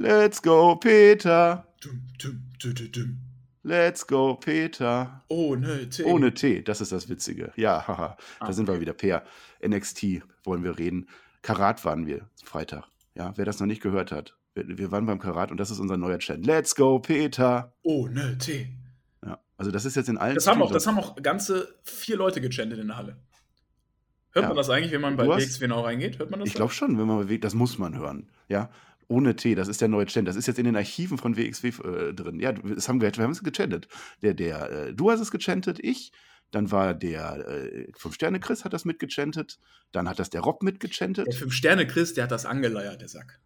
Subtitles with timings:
[0.00, 1.66] Let's go, Peter.
[3.62, 5.22] Let's go, Peter.
[5.28, 6.04] Ohne T.
[6.04, 7.52] Ohne T, das ist das Witzige.
[7.56, 8.94] Ja, haha, da Ah, sind wir wieder.
[8.94, 9.22] Per
[9.62, 11.06] NXT wollen wir reden.
[11.42, 12.84] Karat waren wir Freitag.
[13.14, 14.38] Ja, wer das noch nicht gehört hat.
[14.54, 16.46] Wir, wir waren beim Karat und das ist unser neuer Chant.
[16.46, 17.74] Let's go, Peter.
[17.82, 18.70] Ohne T.
[19.22, 22.16] Ja, also das ist jetzt in allen Das haben, auch, das haben auch ganze vier
[22.16, 23.16] Leute gechantet in der Halle.
[24.32, 24.48] Hört Ja.
[24.48, 26.18] man das eigentlich, wenn man bei PXW genau reingeht?
[26.18, 26.48] Hört man das?
[26.48, 28.30] Ich glaube schon, wenn man bewegt, das muss man hören.
[28.48, 28.70] Ja,
[29.10, 30.28] ohne T, das ist der neue Chant.
[30.28, 32.38] Das ist jetzt in den Archiven von WXW äh, drin.
[32.38, 33.88] Ja, das haben wir, wir haben es gechantet.
[34.22, 36.12] Der, der, äh, du hast es gechantet, ich.
[36.52, 39.58] Dann war der äh, Fünf Sterne Chris hat das mitgechantet.
[39.92, 41.34] Dann hat das der Rob Der mitgechantet.
[41.34, 43.40] Fünf-Sterne-Chris, der hat das angeleiert, der Sack.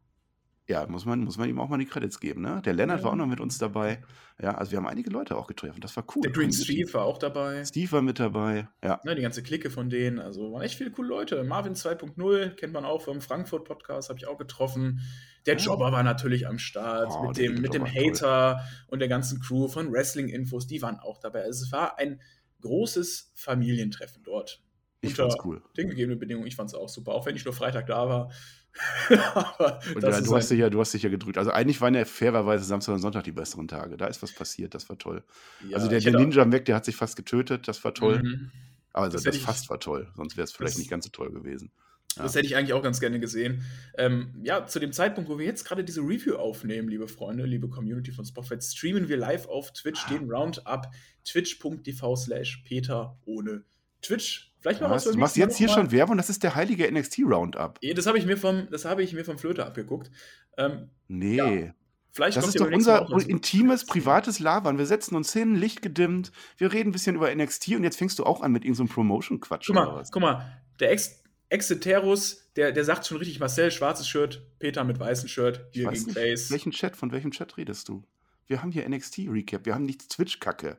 [0.66, 2.40] Ja, muss man, muss man ihm auch mal die Credits geben.
[2.40, 2.62] Ne?
[2.64, 3.04] Der Lennart Ja.
[3.04, 4.02] war auch noch mit uns dabei.
[4.42, 5.80] Ja, also wir haben einige Leute auch getroffen.
[5.82, 6.22] Das war cool.
[6.22, 6.50] Der Green.
[6.52, 7.64] Steve war auch dabei.
[7.66, 8.68] Steve war mit dabei.
[8.82, 8.98] Ja.
[9.04, 10.18] Ne, die ganze Clique von denen.
[10.18, 11.44] Also waren echt viele coole Leute.
[11.44, 15.00] Marvin 2.0 kennt man auch vom Frankfurt-Podcast, habe ich auch getroffen.
[15.44, 15.58] Der Ah.
[15.58, 18.10] Jobber war natürlich am Start Oh, mit dem, mit dem Jobber, toll.
[18.12, 20.66] Hater und der ganzen Crew von Wrestling-Infos.
[20.66, 21.42] Die waren auch dabei.
[21.42, 22.20] Also es war ein
[22.62, 24.62] großes Familientreffen dort.
[25.02, 25.62] Ich fand's cool.
[25.76, 28.32] Den gegebenen Bedingungen, ich fand es auch super, auch wenn ich nur Freitag da war.
[29.94, 31.38] Und das ja, du, hast ein- dich ja, du hast dich ja gedrückt.
[31.38, 33.96] Also eigentlich waren ja fairerweise Samstag und Sonntag die besseren Tage.
[33.96, 35.22] Da ist was passiert, das war toll.
[35.68, 38.22] ja, also der, der Ninja am Weg, der hat sich fast getötet, das war toll.
[38.22, 38.50] Mhm.
[38.92, 41.04] Aber also Das das, ich- fast war toll, sonst wäre es vielleicht Das- nicht ganz
[41.04, 41.70] so toll gewesen.
[42.16, 42.38] Das Ja.
[42.38, 43.64] hätte ich eigentlich auch ganz gerne gesehen.
[43.98, 47.68] Ähm, ja, zu dem Zeitpunkt, wo wir jetzt gerade diese Review aufnehmen, liebe Freunde, liebe
[47.68, 50.86] Community von Spotify, streamen wir live auf Twitch den Roundup.
[51.24, 53.64] Twitch.tv slash Peter ohne
[54.00, 54.53] Twitch.
[54.64, 55.04] Vielleicht noch Was?
[55.04, 57.78] beim Du machst jetzt hier Mal schon Werbung, das ist der heilige NXT Roundup.
[57.82, 57.94] mal.
[57.94, 60.10] Das habe ich mir vom, das habe ich mir vom Flöter abgeguckt.
[60.56, 61.36] Ähm, Nee.
[61.36, 61.74] Ja,
[62.12, 64.78] vielleicht Das kommt ist doch Mal unser intimes, privates Labern.
[64.78, 68.18] Wir setzen uns hin, Licht gedimmt, wir reden ein bisschen über NXT und jetzt fängst
[68.18, 69.66] du auch an mit irgendeinem Promotion-Quatsch.
[69.66, 70.10] Guck mal, was?
[70.10, 74.98] guck mal, der Ex Exeterus, der, der sagt schon richtig, Marcel, schwarzes Shirt, Peter mit
[74.98, 76.50] weißem Shirt, hier gegen nicht, Face.
[76.50, 78.02] welchen Chat, von welchem Chat redest du?
[78.46, 80.78] Wir haben hier NXT-Recap, wir haben nichts Twitch-Kacke.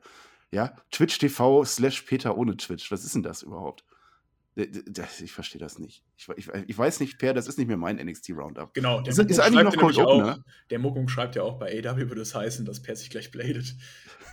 [0.56, 2.89] Ja, Twitch TV slash Peter ohne Twitch.
[2.89, 3.83] Was ist denn das überhaupt?
[4.55, 6.02] Ich verstehe das nicht.
[6.17, 8.73] Ich, ich, ich weiß nicht, Per, das ist nicht mehr mein NXT-Roundup.
[8.73, 10.33] Genau, der Ist- Muckung ist eigentlich noch Cold Opener?
[10.36, 13.31] auch, Der Muckung schreibt ja auch, bei AW würde es heißen, dass Per sich gleich
[13.31, 13.76] bladet.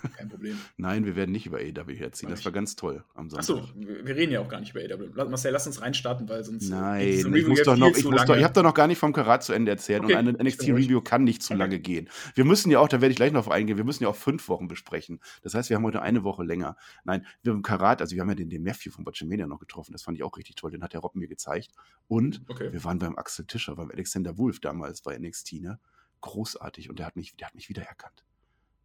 [0.17, 0.59] Kein Problem.
[0.77, 2.29] Nein, wir werden nicht über AW herziehen.
[2.29, 3.39] Das war ganz toll am Sonntag.
[3.57, 5.29] Achso, wir reden ja auch gar nicht über AW.
[5.29, 6.69] Marcel, lass uns reinstarten, weil sonst.
[6.71, 9.13] Nein, ich muss doch noch, ich muss doch, ich habe doch noch gar nicht vom
[9.13, 11.59] Karat zu Ende erzählt Okay, und eine NXT-Review kann nicht zu Okay.
[11.59, 12.09] lange gehen.
[12.35, 14.17] Wir müssen ja auch, da werde ich gleich noch auf eingehen, wir müssen ja auch
[14.17, 15.21] fünf Wochen besprechen.
[15.43, 16.77] Das heißt, wir haben heute eine Woche länger.
[17.05, 19.93] Nein, wir haben Karat, also wir haben ja den, den Matthew von Botchamania noch getroffen,
[19.93, 21.71] das fand ich auch richtig toll, den hat der Rob mir gezeigt.
[22.09, 22.73] Und Okay.
[22.73, 25.79] wir waren beim Axel Tischer, beim Alexander Wolf damals bei NXT, ne?
[26.21, 28.25] Großartig und der hat mich, der hat mich wiedererkannt.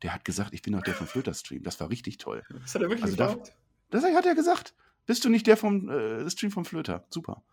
[0.04, 1.64] Der hat gesagt, ich bin doch der vom Flöter-Stream.
[1.64, 2.44] Das war richtig toll.
[2.62, 3.54] Das hat er wirklich Also da- gesagt?
[3.90, 4.74] Das hat er gesagt.
[5.06, 7.06] Bist du nicht der vom äh, Stream vom Flöter?
[7.10, 7.44] Super.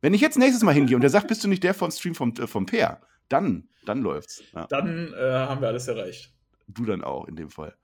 [0.00, 2.14] Wenn ich jetzt nächstes Mal hingehe und der sagt, bist du nicht der vom Stream
[2.14, 4.42] vom, äh, vom Peer, dann, dann läuft's.
[4.52, 6.32] Ja, Dann äh, haben wir alles erreicht.
[6.68, 7.76] du dann auch in dem Fall.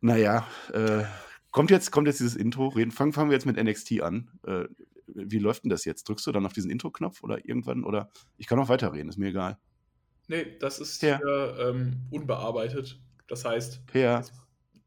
[0.00, 1.04] Naja, äh,
[1.50, 2.68] kommt, jetzt, kommt jetzt dieses Intro.
[2.68, 4.30] Reden, fangen, fangen wir jetzt mit NXT an.
[4.46, 4.64] Äh,
[5.06, 6.08] wie läuft denn das jetzt?
[6.08, 7.84] Drückst du dann auf diesen Intro-Knopf oder irgendwann?
[7.84, 9.58] Oder ich kann auch weiterreden, ist mir egal.
[10.28, 11.18] Nee, das ist Ja.
[11.18, 13.00] hier ähm, unbearbeitet.
[13.28, 13.86] Das heißt.
[13.86, 14.24] Peer.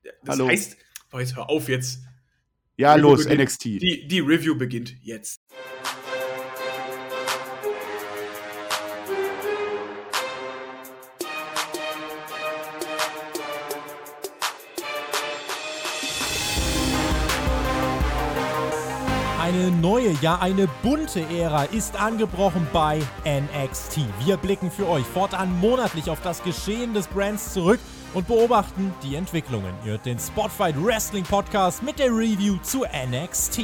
[0.03, 0.47] Das Hallo.
[0.47, 0.77] heißt.
[1.11, 2.03] Oh, jetzt hör auf jetzt.
[2.77, 3.41] Ja, Review los, beginnt.
[3.41, 3.65] NXT.
[3.65, 5.41] Die, die Review beginnt jetzt.
[19.57, 24.01] Eine neue, ja eine bunte Ära ist angebrochen bei NXT.
[24.23, 27.79] Wir blicken für euch fortan monatlich auf das Geschehen des Brands zurück
[28.13, 29.73] und beobachten die Entwicklungen.
[29.83, 33.61] Ihr hört den Spotfight Wrestling Podcast mit der Review zu NXT.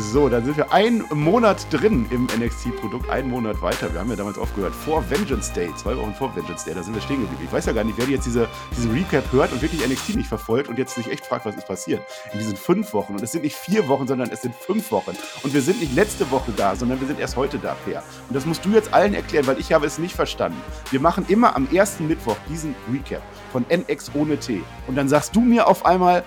[0.00, 3.92] So, dann sind wir einen Monat drin im NXT-Produkt, einen Monat weiter.
[3.92, 6.94] Wir haben ja damals aufgehört vor Vengeance Day, zwei Wochen vor Vengeance Day, da sind
[6.94, 7.42] wir stehen geblieben.
[7.44, 10.28] Ich weiß ja gar nicht, wer jetzt diese, diesen Recap hört und wirklich NXT nicht
[10.28, 12.00] verfolgt und jetzt sich echt fragt, was ist passiert
[12.32, 13.14] in diesen fünf Wochen.
[13.14, 15.16] Und es sind nicht vier Wochen, sondern es sind fünf Wochen.
[15.42, 18.04] Und wir sind nicht letzte Woche da, sondern wir sind erst heute da, Per.
[18.28, 20.60] Und das musst du jetzt allen erklären, weil ich habe es nicht verstanden.
[20.90, 24.62] Wir machen immer am ersten Mittwoch diesen Recap von NX ohne T.
[24.86, 26.22] Und dann sagst du mir auf einmal,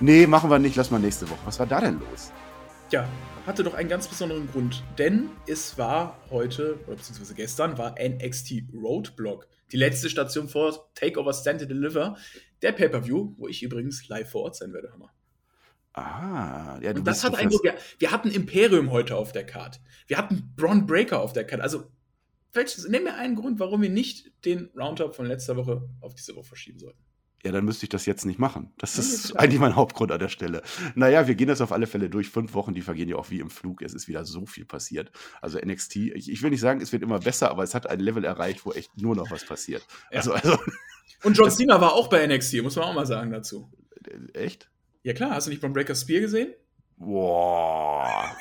[0.00, 1.40] nee, machen wir nicht, lass mal nächste Woche.
[1.46, 2.32] Was war da denn los?
[2.90, 3.08] Ja,
[3.46, 4.84] hatte doch einen ganz besonderen Grund.
[4.98, 9.48] Denn es war heute, oder beziehungsweise gestern, war NXT Roadblock.
[9.72, 12.16] Die letzte Station vor Takeover Stand and Deliver.
[12.62, 15.12] Der Pay-Per-View, wo ich übrigens live vor Ort sein werde, Hammer.
[15.94, 17.62] Ah, ja, du Und das bist hat Grund.
[17.62, 19.80] Wir, wir hatten Imperium heute auf der Card.
[20.06, 21.62] Wir hatten Braun Breaker auf der Card.
[21.62, 21.90] Also,
[22.52, 26.34] welches, nenn mir einen Grund, warum wir nicht den Roundup von letzter Woche auf diese
[26.34, 27.03] Woche verschieben sollten.
[27.44, 28.72] Ja, dann müsste ich das jetzt nicht machen.
[28.78, 30.62] Das ist eigentlich mein Hauptgrund an der Stelle.
[30.94, 32.30] Naja, wir gehen das auf alle Fälle durch.
[32.30, 33.82] Fünf Wochen, die vergehen ja auch wie im Flug.
[33.82, 35.12] Es ist wieder so viel passiert.
[35.42, 38.00] Also NXT, ich, ich will nicht sagen, es wird immer besser, aber es hat ein
[38.00, 39.86] Level erreicht, wo echt nur noch was passiert.
[40.10, 40.20] Ja.
[40.20, 40.56] Also, also
[41.22, 43.70] Und John Cena war auch bei NXT, muss man auch mal sagen dazu.
[44.32, 44.70] echt?
[45.02, 46.54] Ja klar, hast du nicht beim Breaker Spear gesehen?
[46.96, 48.34] Boah.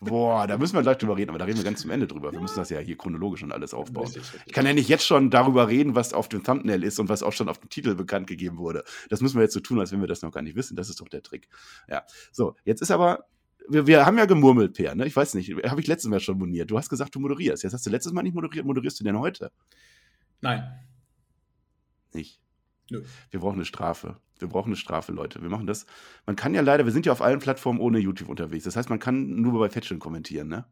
[0.00, 2.32] Boah, da müssen wir gleich drüber reden, aber da reden wir ganz zum Ende drüber.
[2.32, 4.12] Wir müssen das ja hier chronologisch und alles aufbauen.
[4.44, 7.22] Ich kann ja nicht jetzt schon darüber reden, was auf dem Thumbnail ist und was
[7.22, 8.84] auch schon auf dem Titel bekannt gegeben wurde.
[9.08, 10.76] Das müssen wir jetzt so tun, als wenn wir das noch gar nicht wissen.
[10.76, 11.48] Das ist doch der Trick.
[11.88, 12.04] Ja.
[12.32, 13.26] So, jetzt ist aber.
[13.68, 15.06] Wir, wir haben ja gemurmelt, Per, ne?
[15.06, 16.70] Ich weiß nicht, habe ich letztes Mal schon moniert.
[16.70, 17.64] Du hast gesagt, du moderierst.
[17.64, 18.64] Jetzt hast du letztes Mal nicht moderiert.
[18.64, 19.50] Moderierst du denn heute?
[20.40, 20.62] Nein.
[22.12, 22.40] Nicht.
[22.90, 23.02] Nö.
[23.30, 24.16] Wir brauchen eine Strafe.
[24.38, 25.40] Wir brauchen eine Strafe, Leute.
[25.42, 25.86] Wir machen das.
[26.26, 28.64] Man kann ja leider, wir sind ja auf allen Plattformen ohne YouTube unterwegs.
[28.64, 30.66] Das heißt, man kann nur bei Patreon kommentieren, ne?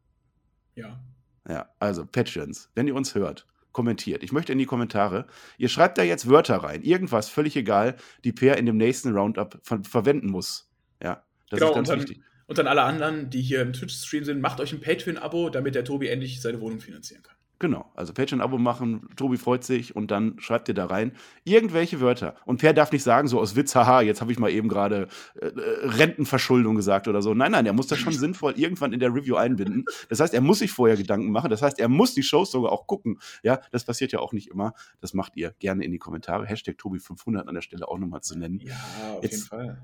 [0.75, 1.01] Ja.
[1.49, 4.23] Ja, also Patreons, wenn ihr uns hört, kommentiert.
[4.23, 5.27] Ich möchte in die Kommentare,
[5.59, 9.59] ihr schreibt da jetzt Wörter rein, irgendwas, völlig egal, die Per in dem nächsten Roundup
[9.63, 10.71] ver verwenden muss.
[11.03, 12.23] Ja, das Genau, ist ganz und dann- wichtig.
[12.47, 15.83] Und dann alle anderen, die hier im Twitch-Stream sind, macht euch ein Patreon-Abo, damit der
[15.85, 17.34] Tobi endlich seine Wohnung finanzieren kann.
[17.61, 21.13] Genau, also Patreon-Abo machen, Tobi freut sich und dann schreibt ihr da rein
[21.45, 22.35] irgendwelche Wörter.
[22.45, 25.07] Und Per darf nicht sagen, so aus Witz, haha, jetzt habe ich mal eben gerade
[25.41, 25.53] äh, äh,
[25.87, 27.33] Rentenverschuldung gesagt oder so.
[27.33, 29.85] Nein, nein, er muss das schon sinnvoll irgendwann in der Review einbinden.
[30.09, 31.49] Das heißt, er muss sich vorher Gedanken machen.
[31.49, 33.19] Das heißt, er muss die Shows sogar auch gucken.
[33.45, 34.75] Ja, das passiert ja auch nicht immer.
[35.01, 36.47] Das macht ihr gerne in die Kommentare.
[36.47, 38.59] Hashtag Tobi500 an der Stelle auch nochmal zu nennen.
[38.61, 38.75] Ja,
[39.17, 39.83] auf Jetzt- jeden Fall.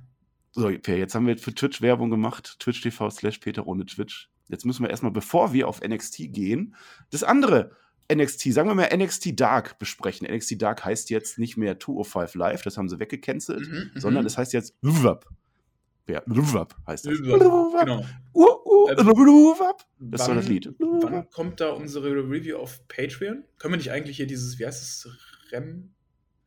[0.53, 2.57] So, Per, jetzt haben wir für Twitch Werbung gemacht.
[2.59, 4.29] Twitch TV slash Peter ohne Twitch.
[4.51, 6.75] Jetzt müssen wir erstmal, bevor wir auf NXT gehen,
[7.11, 7.71] das andere
[8.13, 10.27] NXT, sagen wir mal NXT Dark besprechen.
[10.27, 14.01] NXT Dark heißt jetzt nicht mehr 205 Live, das haben sie weggecancelt, Mhm, mhm.
[14.01, 15.27] sondern es heißt jetzt WWAP.
[16.09, 17.19] Ja, WWAP heißt das.
[17.23, 17.71] Genau.
[18.35, 19.85] Uh, uh, WWAP.
[20.01, 20.75] Das ist wann- das Lied.
[20.81, 23.45] Wann kommt da unsere Review auf Patreon?
[23.59, 25.09] Können wir nicht eigentlich hier dieses, wie heißt es,
[25.53, 25.91] Rem,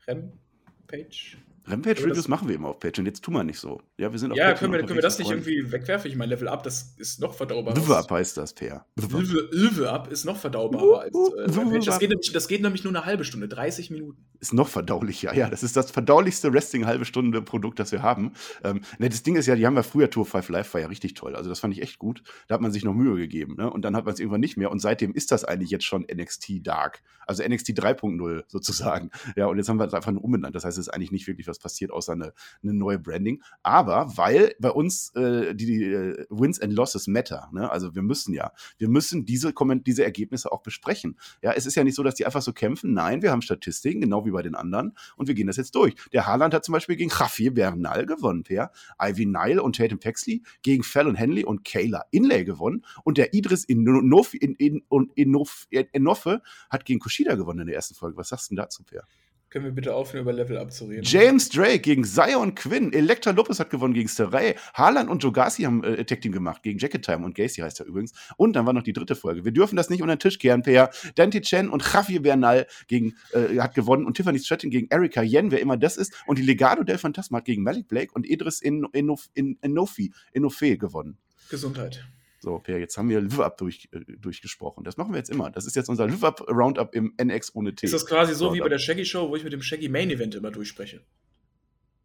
[0.05, 1.37] Rem-Page?
[1.65, 3.05] Rampage Aber das- Reviews machen wir immer auf Patreon.
[3.05, 3.81] Jetzt tun wir nicht so.
[4.03, 6.11] Ja, wir sind auf Ja, können wir, können wir das nicht irgendwie wegwerfen?
[6.11, 7.77] Ich meine, Level Up, das ist noch verdaubarer.
[7.77, 7.87] uns.
[7.87, 8.85] WWAP heißt das, Per.
[8.99, 11.79] Ilve Up ist noch verdaubarer als äh.
[11.85, 14.17] Das geht, nämlich, das geht nämlich nur eine halbe Stunde, 30 Minuten.
[14.41, 15.33] ist noch verdaulicher.
[15.33, 18.33] Ja, das ist das verdaulichste Wrestling halbe Stunde Produkt, das wir haben.
[18.65, 20.87] Ähm, ne, das Ding ist ja, die haben ja früher Tour 5 Live war ja
[20.87, 21.37] richtig toll.
[21.37, 22.23] Also das fand ich echt gut.
[22.49, 23.55] Da hat man sich noch Mühe gegeben.
[23.55, 23.71] Ne?
[23.71, 24.69] Und dann hat man es irgendwann nicht mehr.
[24.69, 27.01] Und seitdem ist das eigentlich jetzt schon NXT Dark.
[27.25, 29.11] Also NXT 3.0 sozusagen.
[29.37, 30.55] Ja, und jetzt haben wir es einfach nur umbenannt.
[30.55, 33.41] Das heißt, es ist eigentlich nicht wirklich was passiert, außer eine, eine neue Branding.
[33.63, 37.49] Aber weil bei uns äh, die, die äh, Wins and Losses matter.
[37.51, 37.69] Ne?
[37.69, 39.53] Also wir müssen ja, wir müssen diese,
[39.85, 41.17] diese Ergebnisse auch besprechen.
[41.41, 42.93] Ja, es ist ja nicht so, dass die einfach so kämpfen.
[42.93, 44.93] Nein, wir haben Statistiken, genau wie bei den anderen.
[45.15, 45.95] Und wir gehen das jetzt durch.
[46.11, 48.71] Der Haaland hat zum Beispiel gegen Javier Bernal gewonnen, Per.
[49.01, 52.85] Ivy Nile und Tatum Paxley gegen Fallon Henley und Kayla Inlay gewonnen.
[53.03, 57.75] Und der Idris Inof, in, in, und Inof, Inoffe hat gegen Kushida gewonnen in der
[57.75, 58.17] ersten Folge.
[58.17, 59.07] Was sagst du denn dazu, Per?
[59.53, 61.03] Können wir bitte aufhören, über Level Up zu reden?
[61.03, 62.91] James Drake gegen Zion Quinn.
[62.91, 64.55] Elektra Lopez hat gewonnen gegen Saray.
[64.73, 67.85] Haaland und Jogasi haben äh, Tag Team gemacht gegen Jacket Time und Gacy heißt er
[67.85, 68.13] übrigens.
[68.35, 69.45] Und dann war noch die dritte Folge.
[69.45, 70.89] Wir dürfen das nicht unter den Tisch kehren, Per.
[71.13, 75.51] Dante Chen und Javier Bernal gegen, äh, hat gewonnen und Tiffany Stratton gegen Erika Yen,
[75.51, 76.15] wer immer das ist.
[76.25, 80.11] Und die Legado del Fantasma hat gegen Malik Blake und Idris In- Inof- In- Inofi,
[80.31, 81.19] Inofe gewonnen.
[81.51, 82.03] Gesundheit.
[82.43, 84.83] So, Per, jetzt haben wir Live-Up durch, äh, durchgesprochen.
[84.83, 85.49] Das machen wir jetzt immer.
[85.49, 87.85] Das ist jetzt unser Live-Up-Roundup im NX ohne T.
[87.85, 89.61] Ist das quasi so So, wie dann- bei der Shaggy Show, wo ich mit dem
[89.61, 91.05] Shaggy Main Event immer durchspreche?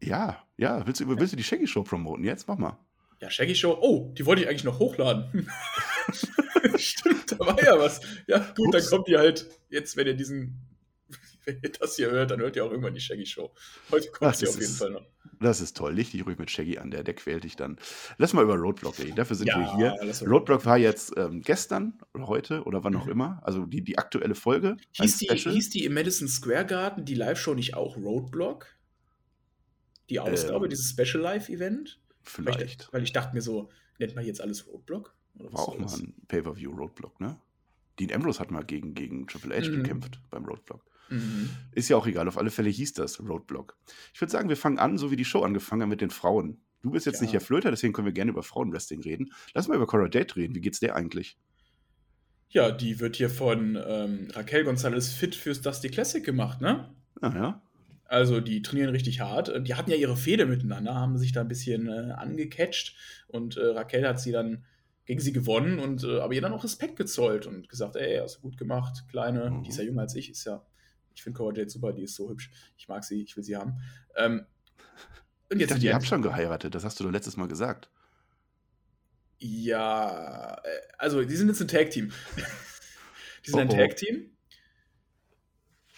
[0.01, 0.87] Ja, ja.
[0.87, 2.23] Willst du, willst du die Shaggy Show promoten?
[2.23, 2.79] Jetzt mach mal.
[3.19, 3.77] Ja, Shaggy Show.
[3.81, 5.49] Oh, die wollte ich eigentlich noch hochladen.
[6.77, 7.99] Stimmt, da war ja was.
[8.27, 8.89] Ja, gut, dann Ups.
[8.89, 9.49] kommt die halt.
[9.69, 10.68] Jetzt, wenn ihr diesen.
[11.45, 13.51] Wenn ihr das hier hört, dann hört ihr auch irgendwann die Shaggy Show.
[13.91, 15.05] Heute kommt sie auf jeden ist- Fall noch.
[15.41, 15.93] Das ist toll.
[15.93, 17.77] Leg dich ruhig mit Shaggy an, der, der quält dich dann.
[18.17, 19.15] Lass mal über Roadblock reden.
[19.15, 19.95] Dafür sind wir hier.
[20.27, 23.11] Roadblock war jetzt ähm, gestern oder heute oder wann auch Mhm.
[23.11, 23.39] immer.
[23.43, 24.75] Also die, die aktuelle Folge.
[24.91, 28.67] Hieß die, hieß die im Madison Square Garden die Live-Show nicht auch Roadblock?
[30.09, 31.99] Die Ausgabe, Ähm, dieses Special Live-Event?
[32.37, 32.93] Weil ich, Vielleicht.
[32.93, 35.15] weil ich dachte mir so, nennt man jetzt alles Roadblock?
[35.37, 37.39] Oder War auch mal ein Pay-Per-View Roadblock, ne?
[37.99, 39.83] Dean Ambrose hat mal gegen, gegen Triple H Mhm.
[39.83, 40.83] gekämpft beim Roadblock.
[41.09, 41.49] Mhm.
[41.73, 42.27] Ist ja auch egal.
[42.27, 43.77] Auf alle Fälle hieß das Roadblock.
[44.13, 46.61] Ich würde sagen, wir fangen an, so wie die Show angefangen hat mit den Frauen.
[46.81, 47.21] Du bist jetzt Ja.
[47.23, 49.31] nicht der Flöter, deswegen können wir gerne über Frauenwrestling reden.
[49.53, 50.55] Lass mal über Cora Date reden.
[50.55, 51.37] Wie geht's der eigentlich?
[52.49, 56.89] Ja, die wird hier von ähm, Raquel Gonzalez fit fürs Dusty Classic gemacht, ne?
[57.21, 57.61] Ah, ja.
[58.05, 59.51] Also die trainieren richtig hart.
[59.67, 62.95] Die hatten ja ihre Fehde miteinander, haben sich da ein bisschen äh, angecatcht
[63.27, 64.63] und äh, Raquel hat sie dann
[65.05, 68.37] gegen sie gewonnen und äh, aber ihr dann auch Respekt gezollt und gesagt, ey, hast
[68.37, 69.63] du gut gemacht, Kleine, Mhm.
[69.63, 70.65] die ist ja jünger als ich, ist ja,
[71.19, 73.57] ich finde Cora Jade super, die ist so hübsch, ich mag sie, ich will sie
[73.57, 73.81] haben.
[74.15, 74.45] Ähm,
[75.49, 76.73] und Ich jetzt dachte, sind ihr habt schon geheiratet.
[76.73, 77.89] Das hast du doch letztes Mal gesagt.
[79.39, 82.11] Ja, äh, also die sind jetzt ein Tag-Team.
[83.45, 83.75] die sind ein Oh, oh.
[83.75, 84.31] Tag-Team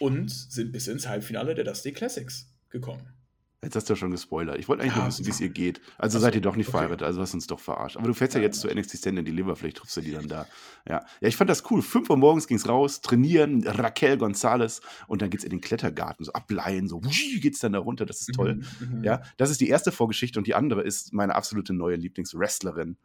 [0.00, 3.06] und sind bis ins Halbfinale der Dusty Classics gekommen.
[3.64, 4.58] Jetzt hast du ja schon gespoilert.
[4.58, 5.80] Ich wollte eigentlich nur wissen, wie es ihr geht.
[5.96, 6.78] Also Ach seid ihr doch nicht okay.
[6.78, 7.96] verheiratet, also hast uns doch verarscht.
[7.96, 10.00] Aber du fährst ja, Ja, jetzt zu NXT Stand in die Leber, vielleicht triffst du
[10.00, 10.48] die dann da.
[10.88, 11.80] Ja, ja ich fand das cool.
[11.80, 16.32] 5 Uhr morgens ging's raus, trainieren, Raquel Gonzalez und dann geht's in den Klettergarten, so
[16.32, 18.56] ableihen, so wusch, geht's dann da runter, das ist toll.
[18.80, 19.04] Mhm, mhm.
[19.04, 22.96] Ja, das ist die erste Vorgeschichte und die andere ist meine absolute neue Lieblingswrestlerin.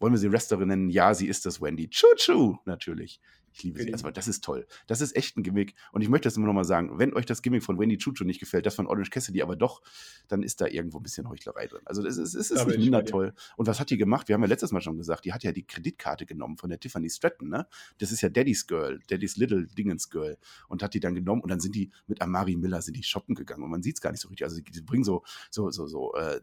[0.00, 0.88] Wollen wir sie Wrestlerin nennen?
[0.88, 3.20] Ja, sie ist das Wendy Choo-Choo, natürlich.
[3.52, 3.92] Ich liebe sie.
[3.92, 4.66] Also, das ist toll.
[4.86, 5.74] Das ist echt ein Gimmick.
[5.92, 8.24] Und ich möchte das immer noch mal sagen, wenn euch das Gimmick von Wendy Choo-Choo
[8.24, 9.82] nicht gefällt, das von Orange Cassidy aber doch,
[10.28, 11.80] dann ist da irgendwo ein bisschen Heuchlerei drin.
[11.84, 13.34] Also es ist, es ist nicht ich minder toll.
[13.56, 14.28] Und was hat die gemacht?
[14.28, 16.78] Wir haben ja letztes Mal schon gesagt, die hat ja die Kreditkarte genommen von der
[16.78, 17.66] Tiffany Stratton, ne?
[17.98, 20.38] Das ist ja Daddy's Girl, Daddy's Little Dingens Girl.
[20.68, 23.34] Und hat die dann genommen und dann sind die mit Amari Miller sind die shoppen
[23.34, 23.62] gegangen.
[23.62, 24.44] Und man sieht es gar nicht so richtig.
[24.44, 26.40] Also die, die bringen so, so, so, so äh,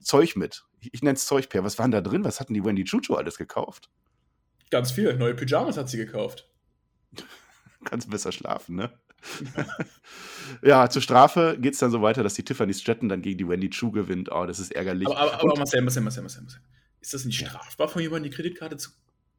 [0.00, 0.64] Zeug mit.
[0.80, 1.64] Ich, ich nenne es Zeug, Per.
[1.64, 2.24] Was waren da drin?
[2.24, 3.90] Was hatten die Wendy Chucho alles gekauft?
[4.70, 5.14] Ganz viel.
[5.16, 6.48] Neue Pyjamas hat sie gekauft.
[7.84, 8.90] Kannst besser schlafen, ne?
[10.62, 13.48] ja, zur Strafe geht es dann so weiter, dass die Tiffany Stratton dann gegen die
[13.48, 14.30] Wendy Chu gewinnt.
[14.30, 15.08] Oh, das ist ärgerlich.
[15.08, 16.60] Aber, aber, aber Marcel, Marcel, Marcel, Marcel, Marcel.
[17.00, 18.90] Ist das nicht strafbar, von jemandem die Kreditkarte zu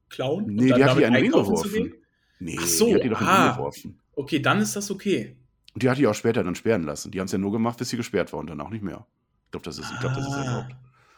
[0.09, 0.45] klauen?
[0.45, 1.91] und nee, dann die hat die damit in den Ring einkaufen zu geworfen.
[1.91, 2.05] gehen?
[2.39, 3.71] Nee, Ach so, die hat die doch in den ah.
[4.13, 5.37] Okay, dann ist das okay.
[5.73, 7.11] Und die hat die auch später dann sperren lassen.
[7.11, 9.05] Die haben es ja nur gemacht, bis sie gesperrt war und danach nicht mehr.
[9.45, 10.75] Ich glaube, das ist, ich glaub, das ist Ah, erlaubt.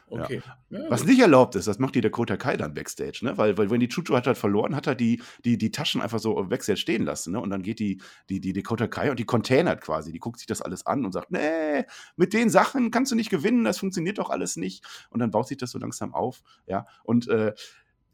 [0.10, 0.42] Okay.
[0.70, 3.38] Ja, Was nicht erlaubt ist, das macht die Dakota Kai dann Backstage, ne?
[3.38, 6.20] Weil, weil wenn die Chuchu hat halt verloren, hat er die, die, die Taschen einfach
[6.20, 7.40] so Backstage stehen lassen, ne?
[7.40, 10.12] Und dann geht die, die, die Dakota Kai und die containert quasi.
[10.12, 11.86] Die guckt sich das alles an und sagt, nee,
[12.16, 14.84] mit den Sachen kannst du nicht gewinnen, das funktioniert doch alles nicht.
[15.10, 16.88] Und dann baut sich das so langsam auf, ja.
[17.04, 17.54] Und äh,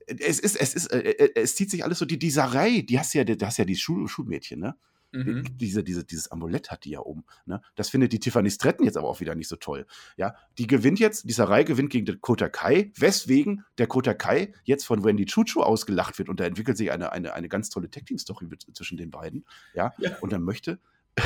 [0.07, 3.13] es ist, es ist, äh, äh, es zieht sich alles so, die Dieserei, die hast
[3.13, 4.75] ja, die hast ja die Schul Schulmädchen, ne?
[5.15, 5.57] Mhm.
[5.57, 7.23] Diese, diese, dieses Amulett hat die ja oben.
[7.45, 7.61] Ne?
[7.75, 9.85] Das findet die Tiffany Stratton jetzt aber auch wieder nicht so toll.
[10.17, 14.85] Ja, die gewinnt jetzt, dieser Reihe gewinnt gegen Dakota Kai, weswegen der Kota Kai jetzt
[14.85, 18.45] von Wendy Chuchu ausgelacht wird und da entwickelt sich eine, eine, eine ganz tolle Tag-Team-Story
[18.47, 19.45] mit- zwischen den beiden.
[19.73, 20.17] Ja, Ja.
[20.21, 20.79] und dann möchte.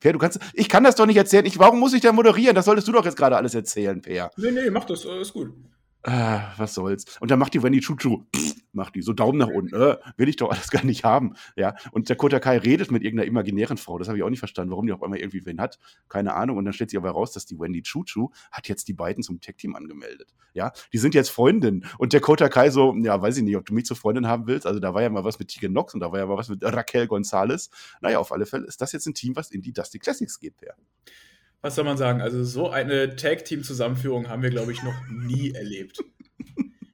[0.00, 1.44] Per, du kannst, ich kann das doch nicht erzählen.
[1.46, 2.54] Ich, warum muss ich da moderieren?
[2.54, 4.30] Das solltest du doch jetzt gerade alles erzählen, Per.
[4.36, 5.52] Nee, nee, mach das, äh, ist gut.
[6.02, 7.04] Ah, was soll's.
[7.20, 8.24] Und dann macht die Wendy Chuchu,
[8.72, 11.34] macht die so Daumen nach unten, äh, will ich doch alles gar nicht haben.
[11.56, 13.98] Ja, und der Kota Kai redet mit irgendeiner imaginären Frau.
[13.98, 15.78] Das habe ich auch nicht verstanden, warum die auf einmal irgendwie wen hat.
[16.08, 16.56] Keine Ahnung.
[16.56, 19.42] Und dann stellt sich aber raus, dass die Wendy Chuchu hat jetzt die beiden zum
[19.42, 20.32] Tech-Team angemeldet.
[20.54, 21.84] Ja, die sind jetzt Freundinnen.
[21.98, 24.46] Und der Kota Kai so, ja, weiß ich nicht, ob du mich zur Freundin haben
[24.46, 24.66] willst.
[24.66, 26.48] Also da war ja mal was mit Tegan Nox und da war ja mal was
[26.48, 27.68] mit Raquel Gonzalez.
[28.00, 30.62] Naja, auf alle Fälle ist das jetzt ein Team, was in die Dusty Classics geht,
[30.62, 30.76] der.
[31.62, 32.20] Was soll man sagen?
[32.20, 36.02] Also, so eine Tag-Team-Zusammenführung haben wir, glaube ich, noch nie erlebt.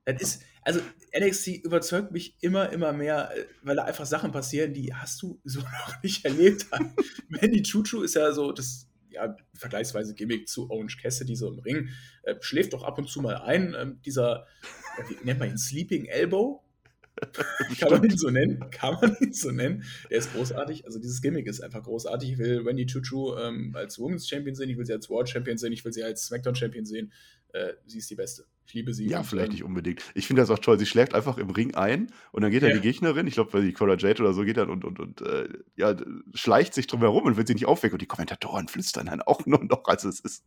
[0.04, 0.80] Das ist, also,
[1.18, 5.40] NXT überzeugt mich immer, immer mehr, äh, weil da einfach Sachen passieren, die hast du
[5.44, 6.66] so noch nicht erlebt.
[7.28, 11.88] Mandy Chuchu ist ja so das, ja, vergleichsweise Gimmick zu Orange Cassidy so im Ring.
[12.22, 13.74] Äh, schläft doch ab und zu mal ein.
[13.78, 14.46] Ähm, dieser,
[14.98, 15.58] ja, wie nennt man ihn?
[15.58, 16.65] Sleeping Elbow?
[17.80, 18.70] Kann man ihn so nennen?
[18.70, 19.84] Kann man ihn so nennen?
[20.10, 20.84] Der ist großartig.
[20.84, 22.32] Also dieses Gimmick ist einfach großartig.
[22.32, 25.56] Ich will Wendy Chuchu ähm, als Women's Champion sehen, ich will sie als World Champion
[25.56, 27.12] sehen, ich will sie als SmackDown Champion sehen.
[27.52, 28.44] Äh, sie ist die Beste.
[28.66, 29.06] Ich liebe sie.
[29.08, 30.02] Ja, vielleicht ähm, nicht unbedingt.
[30.14, 30.78] Ich finde das auch toll.
[30.78, 32.76] Sie schlägt einfach im Ring ein und dann geht dann Ja.
[32.76, 35.20] die Gegnerin, ich glaube, weil die Cora Jade oder so geht dann und, und, und
[35.22, 35.94] äh, ja,
[36.34, 37.94] schleicht sich drum herum und will sie nicht aufwecken.
[37.94, 40.44] Und die Kommentatoren flüstern dann auch nur noch, als es ist.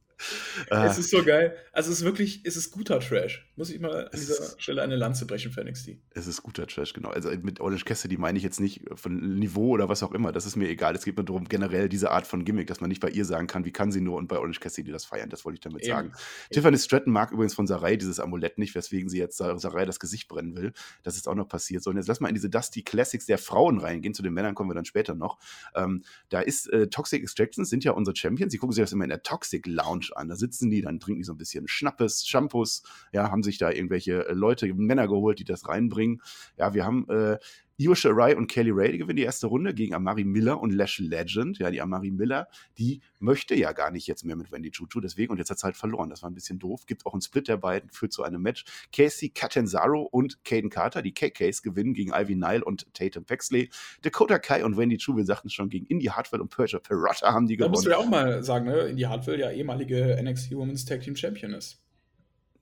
[0.70, 1.56] Äh, Es ist so geil.
[1.72, 3.50] Also es ist wirklich, es ist guter Trash.
[3.56, 5.98] Muss ich mal an Es dieser ist- Stelle eine Lanze brechen für NXT.
[6.12, 7.10] es ist guter Trash, genau.
[7.10, 10.32] Also mit Orange Cassidy meine ich jetzt nicht von Niveau oder was auch immer.
[10.34, 10.94] Das ist mir egal.
[10.96, 13.48] Es geht mir darum, generell diese Art von Gimmick, dass man nicht bei ihr sagen
[13.48, 15.30] kann, wie kann sie nur und bei Orange Cassidy das feiern.
[15.30, 15.92] Das wollte ich damit Eben.
[15.92, 16.12] sagen.
[16.52, 20.00] Tiffany Stratton mag übrigens von Sarai dieses Amulett nicht, weswegen sie jetzt Sa- Sarai das
[20.00, 20.74] Gesicht brennen will.
[21.04, 21.84] Das ist auch noch passiert.
[21.84, 24.14] So, und jetzt lass mal in diese Dusty Classics der Frauen reingehen.
[24.14, 25.38] Zu den Männern kommen wir dann später noch.
[25.76, 28.52] Ähm, da ist äh, Toxic Extractions, sind ja unsere Champions.
[28.52, 30.28] Sie gucken sich das immer in der Toxic Lounge an.
[30.28, 33.72] Da sitzen die, dann trinken die so ein bisschen Schnappes, Shampoos, ja, haben sich da
[33.72, 36.22] irgendwelche äh, Leute, Männer geholt, die das reinbringen.
[36.58, 37.38] Ja, wir haben äh,
[37.80, 41.60] Io Shirai und Kelly Ray, gewinnen die erste Runde gegen Amari Miller und Lash Legend.
[41.60, 45.32] Ja, die Amari Miller, die möchte ja gar nicht jetzt mehr mit Wendy Chuchu, deswegen,
[45.32, 46.10] und jetzt hat sie halt verloren.
[46.10, 46.86] Das war ein bisschen doof.
[46.86, 48.66] Gibt auch einen Split der beiden, führt zu einem Match.
[48.92, 53.70] Casey Catanzaro und Caden Carter, die KKs, gewinnen gegen Ivy Nile und Tatum Paxley.
[54.02, 57.48] Dakota Kai und Wendy Chu, wir sagten schon, gegen Indy Hartwell und Persia Perotta haben
[57.48, 58.12] die Da musst du gewonnen.
[58.12, 58.90] ja auch mal sagen, ne?
[58.90, 61.82] Indy Hartwell ja ehemalige NXT Women's Tag Team Champion ist.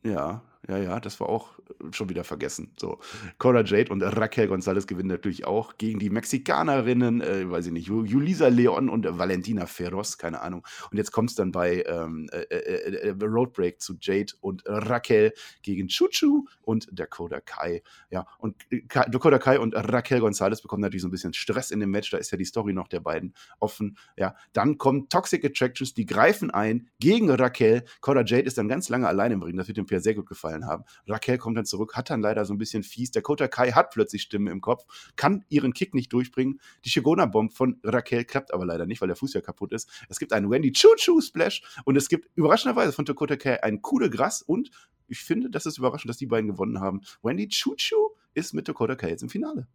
[0.04, 2.72] Ja, ja, ja, das war auch äh, schon wieder vergessen.
[2.80, 3.00] So,
[3.38, 7.90] Cora Jade und Raquel Gonzalez gewinnen natürlich auch gegen die Mexikanerinnen, äh, weiß ich nicht,
[7.90, 10.66] Ju- Julisa Leon und Valentina Ferros, keine Ahnung.
[10.92, 15.34] Und jetzt kommt es dann bei ähm, äh, äh, äh, Roadbreak zu Jade und Raquel
[15.62, 17.84] gegen Chuchu und Dakota Kai.
[18.10, 21.80] Ja, und äh, Dakota Kai und Raquel Gonzalez bekommen natürlich so ein bisschen Stress in
[21.80, 22.12] dem Match.
[22.12, 23.98] Da ist ja die Story noch der beiden offen.
[24.16, 27.84] Ja, dann kommen Toxic Attractions, die greifen ein gegen Raquel.
[28.02, 29.58] Cora Jade ist dann ganz lange allein im Ring.
[29.58, 30.47] Das wird dem Pierre sehr gut gefallen.
[30.48, 30.84] Gefallen haben.
[31.08, 33.12] Raquel kommt dann zurück, hat dann leider so ein bisschen fies.
[33.12, 34.86] Der Kota Kai hat plötzlich Stimmen im Kopf,
[35.16, 36.60] kann ihren Kick nicht durchbringen.
[36.86, 39.90] Die Shigona-Bomb von Raquel klappt aber leider nicht, weil der Fuß ja kaputt ist.
[40.10, 44.42] Es gibt einen Wendy Choo-Choo-Splash und es gibt überraschenderweise von Dakota Kai einen coole Gras
[44.42, 44.72] und
[45.08, 47.02] ich finde, das ist überraschend, dass die beiden gewonnen haben.
[47.24, 49.68] Wendy Choo-Choo ist mit Dakota Kai jetzt im Finale.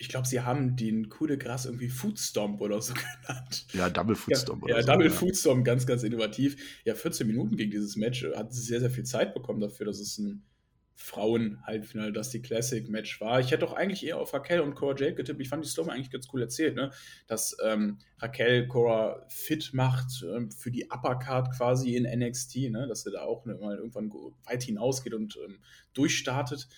[0.00, 2.94] Ich glaube, sie haben den Coup de Gras irgendwie Foodstomp oder so
[3.26, 3.66] genannt.
[3.72, 4.62] Ja, Double Foodstomp.
[4.62, 5.12] Ja, oder ja so, Double ja.
[5.12, 6.80] Foodstomp, ganz, ganz innovativ.
[6.84, 8.24] Ja, 14 Minuten gegen dieses Match.
[8.36, 10.44] Hat sehr, sehr viel Zeit bekommen dafür, dass es ein
[11.00, 13.38] Frauen-Halbfinale Dusty Classic-Match war.
[13.38, 15.40] Ich hätte auch eigentlich eher auf Raquel und Cora Jade getippt.
[15.40, 16.90] Ich fand die Story eigentlich ganz cool erzählt, ne?
[17.28, 22.88] dass ähm, Raquel Cora fit macht ähm, für die Uppercard quasi in NXT, ne?
[22.88, 24.10] dass sie da auch ne, mal irgendwann
[24.44, 25.60] weit hinausgeht und ähm,
[25.94, 26.68] durchstartet.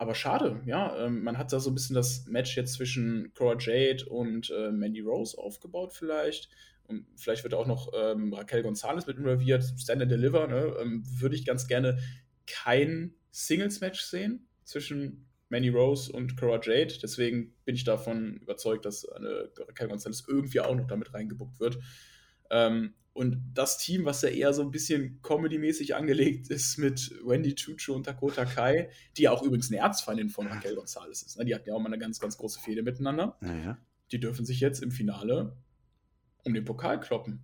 [0.00, 0.96] Aber schade, ja.
[0.96, 4.72] Ähm, man hat da so ein bisschen das Match jetzt zwischen Cora Jade und äh,
[4.72, 6.48] Mandy Rose aufgebaut, vielleicht.
[6.84, 9.62] Und vielleicht wird auch noch ähm, Raquel Gonzalez mit involviert.
[9.76, 10.74] Stand and Deliver, ne?
[10.80, 11.98] ähm, würde ich ganz gerne
[12.46, 16.94] kein Singles-Match sehen zwischen Manny Rose und Cora Jade.
[17.02, 21.78] Deswegen bin ich davon überzeugt, dass eine Raquel Gonzalez irgendwie auch noch damit reingebuckt wird.
[22.50, 27.54] Ähm, und das Team, was ja eher so ein bisschen Comedy-mäßig angelegt ist mit Wendy
[27.54, 31.36] Chuchu und Dakota Kai, die ja auch übrigens eine Erzfeindin von Raquel Gonzalez ist.
[31.36, 31.44] Ne?
[31.44, 33.36] Die hatten ja auch mal eine ganz, ganz große Fehde miteinander.
[33.40, 33.78] Naja.
[34.12, 35.56] Die dürfen sich jetzt im Finale
[36.44, 37.42] um den Pokal kloppen.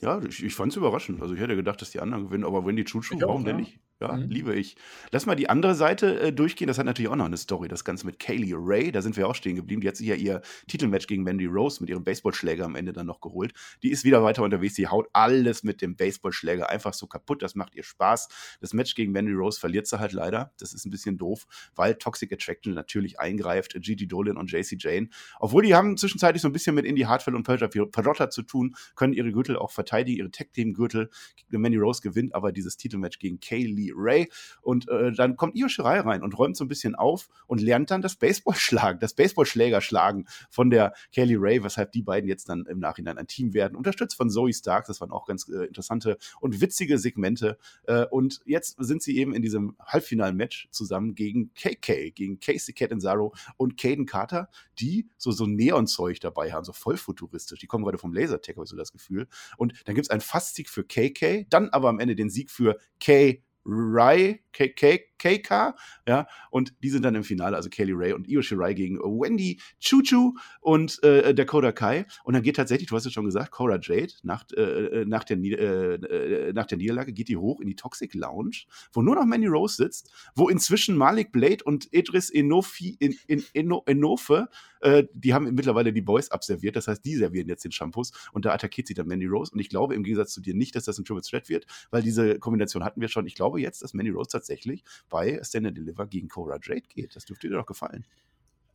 [0.00, 1.22] Ja, ich, ich fand es überraschend.
[1.22, 3.64] Also ich hätte gedacht, dass die anderen gewinnen, aber Wendy auch, warum denn ja.
[3.64, 3.80] nicht?
[3.98, 4.28] Ja, Mhm.
[4.28, 4.76] liebe ich.
[5.10, 6.68] Lass mal die andere Seite äh, durchgehen.
[6.68, 7.66] Das hat natürlich auch noch eine Story.
[7.66, 8.92] Das Ganze mit Kaylee Ray.
[8.92, 9.80] Da sind wir auch stehen geblieben.
[9.80, 13.06] Die hat sich ja ihr Titelmatch gegen Mandy Rose mit ihrem Baseballschläger am Ende dann
[13.06, 13.54] noch geholt.
[13.82, 14.74] Die ist wieder weiter unterwegs.
[14.74, 17.40] Die haut alles mit dem Baseballschläger einfach so kaputt.
[17.40, 18.28] Das macht ihr Spaß.
[18.60, 20.52] Das Match gegen Mandy Rose verliert sie halt leider.
[20.58, 23.76] Das ist ein bisschen doof, weil Toxic Attraction natürlich eingreift.
[23.80, 25.08] Gigi Dolan und JC Jane.
[25.40, 28.76] Obwohl die haben zwischenzeitlich so ein bisschen mit Indy Hartwell und Perja Parotta zu tun,
[28.94, 31.08] können ihre Gürtel auch verteidigen, ihre Tag-Team-Gürtel.
[31.48, 34.30] Mandy Rose gewinnt aber dieses Titelmatch gegen Kaylee Ray.
[34.62, 37.90] Und äh, dann kommt Io Shirai rein und räumt so ein bisschen auf und lernt
[37.90, 42.66] dann das Baseballschlagen, das Baseballschläger schlagen von der Kaylee Ray, weshalb die beiden jetzt dann
[42.66, 43.76] im Nachhinein ein Team werden.
[43.76, 47.58] Unterstützt von Zoe Stark, das waren auch ganz äh, interessante und witzige Segmente.
[47.84, 53.34] Äh, und jetzt sind sie eben in diesem Halbfinal-Match zusammen gegen KK, gegen Casey Catanzaro
[53.56, 57.60] und Caden Carter, die so, so Neonzeug dabei haben, so voll futuristisch.
[57.60, 59.28] Die kommen gerade vom Lasertech, habe ich so das Gefühl.
[59.56, 62.76] Und dann gibt es einen Fastsieg für KK, dann aber am Ende den Sieg für
[63.00, 63.42] K.
[63.66, 65.74] Rai, K, K, KK,
[66.06, 69.60] ja, und die sind dann im Finale, also Kaylee Ray und Io Shirai gegen Wendy
[69.80, 72.06] Chuchu und äh, Dakota Kai.
[72.24, 75.38] Und dann geht tatsächlich, du hast es schon gesagt, Cora Jade nach, äh, nach, der,
[75.38, 79.24] äh, äh, nach der Niederlage geht die hoch in die Toxic Lounge, wo nur noch
[79.24, 84.48] Mandy Rose sitzt, wo inzwischen Malik Blade und Idris Enofi, in, in, Eno, Enofe,
[84.80, 88.44] äh, die haben mittlerweile die Boys abserviert, das heißt, die servieren jetzt den Shampoos und
[88.44, 89.52] da attackiert sie dann Mandy Rose.
[89.52, 92.02] Und ich glaube im Gegensatz zu dir nicht, dass das ein Triple Threat wird, weil
[92.02, 93.26] diese Kombination hatten wir schon.
[93.26, 97.16] Ich glaube jetzt, dass Mandy Rose tatsächlich bei Stand and Deliver gegen Cora Jade geht.
[97.16, 98.04] Das dürfte dir doch gefallen.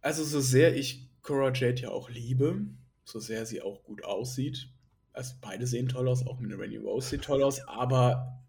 [0.02, 2.62] Also, so sehr ich Cora Jade ja auch liebe,
[3.04, 4.70] so sehr sie auch gut aussieht,
[5.14, 8.42] also beide sehen toll aus, auch mit Randy Rose sieht toll aus, aber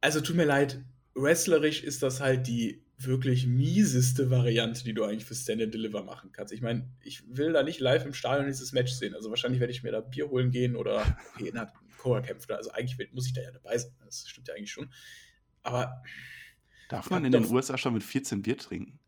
[0.00, 5.24] also tut mir leid, wrestlerisch ist das halt die wirklich mieseste Variante, die du eigentlich
[5.24, 6.52] für Stand and Deliver machen kannst.
[6.52, 9.14] Ich meine, ich will da nicht live im Stadion dieses Match sehen.
[9.14, 12.48] Also wahrscheinlich werde ich mir da Bier holen gehen oder okay, na, Cora kämpft.
[12.48, 12.54] da.
[12.54, 13.92] Also eigentlich muss ich da ja dabei sein.
[14.04, 14.90] Das stimmt ja eigentlich schon.
[15.66, 16.02] Aber
[16.88, 17.44] Darf man in den.
[17.46, 18.98] USA schon mit 14 Bier trinken?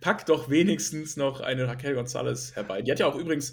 [0.00, 2.82] pack doch wenigstens noch eine Raquel Gonzalez herbei.
[2.82, 3.52] Die hat ja auch übrigens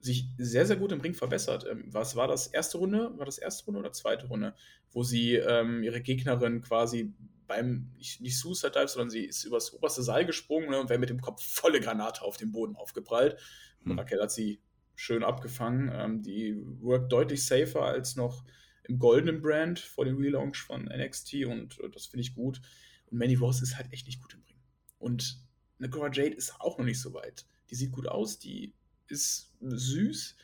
[0.00, 1.64] sich sehr, sehr gut im Ring verbessert.
[1.70, 3.12] Ähm, was war das erste Runde?
[3.16, 4.54] War das erste Runde oder zweite Runde?
[4.90, 7.12] Wo sie ähm, ihre Gegnerin quasi
[7.46, 10.98] beim, nicht, nicht Suicide Dive, sondern sie ist übers oberste Seil gesprungen ne, und wäre
[10.98, 13.36] mit dem Kopf volle Granate auf den Boden aufgeprallt.
[13.84, 13.98] Und Hm.
[13.98, 14.60] Raquel hat sie
[14.94, 15.90] schön abgefangen.
[15.94, 18.44] Ähm, die worked deutlich safer als noch
[18.84, 22.60] im goldenen Brand vor dem Relaunch von NXT und äh, das finde ich gut.
[23.06, 24.56] Und Manny Rose ist halt echt nicht gut im Ring.
[24.98, 25.40] Und
[25.78, 27.46] eine Cora Jade ist auch noch nicht so weit.
[27.70, 28.74] Die sieht gut aus, die
[29.08, 30.36] ist süß,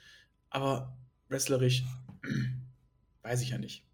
[0.50, 0.96] aber
[1.28, 1.84] wrestlerisch
[3.22, 3.84] weiß ich ja nicht.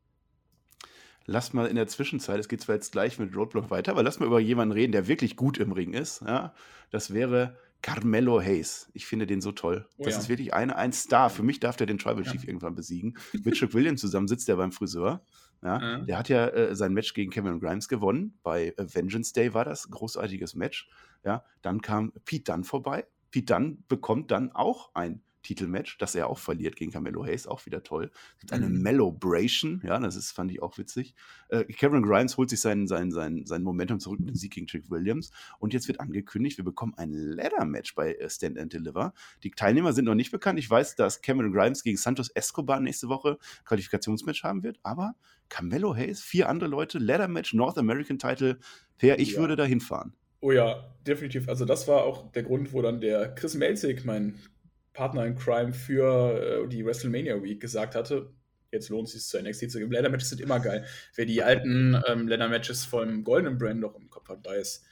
[1.26, 4.20] Lass mal in der Zwischenzeit, es geht zwar jetzt gleich mit Roadblock weiter, aber lass
[4.20, 6.20] mal über jemanden reden, der wirklich gut im Ring ist.
[6.20, 6.54] Ja?
[6.90, 8.88] Das wäre Carmelo Hayes.
[8.94, 9.87] Ich finde den so toll.
[9.99, 10.20] Oh das ja.
[10.20, 11.29] ist wirklich eine, ein Star.
[11.29, 12.33] Für mich darf der den Tribal Ja.
[12.33, 13.18] Chief irgendwann besiegen.
[13.44, 15.23] Mit Chuck Williams zusammen sitzt er beim Friseur.
[15.62, 15.99] Ja?
[15.99, 16.07] Mhm.
[16.07, 18.38] Der hat ja äh, sein Match gegen Cameron Grimes gewonnen.
[18.42, 19.90] Bei äh, Vengeance Day war das.
[19.90, 20.88] Großartiges Match.
[21.27, 21.44] Ja?
[21.61, 23.05] Dann kam Pete Dunne vorbei.
[23.31, 27.64] Pete Dunne bekommt dann auch ein Titelmatch, das er auch verliert gegen Carmelo Hayes, auch
[27.66, 28.11] wieder toll.
[28.35, 28.83] Es gibt eine Mhm.
[28.83, 31.14] Mellowbration, ja, das ist, fand ich auch witzig.
[31.50, 34.66] Äh, Cameron Grimes holt sich sein, sein, sein, sein Momentum zurück mit dem Sieg gegen
[34.66, 35.30] Trick Williams.
[35.61, 39.12] Und jetzt wird angekündigt, wir bekommen ein Ladder-Match bei äh, Stand and Deliver.
[39.44, 40.59] Die Teilnehmer sind noch nicht bekannt.
[40.59, 45.14] Ich weiß, dass Cameron Grimes gegen Santos Escobar nächste Woche Qualifikationsmatch haben wird, aber
[45.48, 48.59] Carmelo Hayes, vier andere Leute, Ladder-Match, North American Title.
[48.98, 49.40] Per, ich Ja.
[49.40, 50.14] würde da hinfahren.
[50.40, 51.48] Oh ja, definitiv.
[51.48, 54.35] Also das war auch der Grund, wo dann der Chris Melzig, mein
[54.94, 58.33] Partner in Crime für äh, die WrestleMania Week, gesagt hatte,
[58.70, 59.90] jetzt lohnt es sich zu NXT zu gehen.
[59.90, 60.87] Leather-Matches sind immer geil.
[61.14, 64.85] Wer die alten ähm, Leather-Matches vom Goldenen Brand noch im Kopf hat, weiß,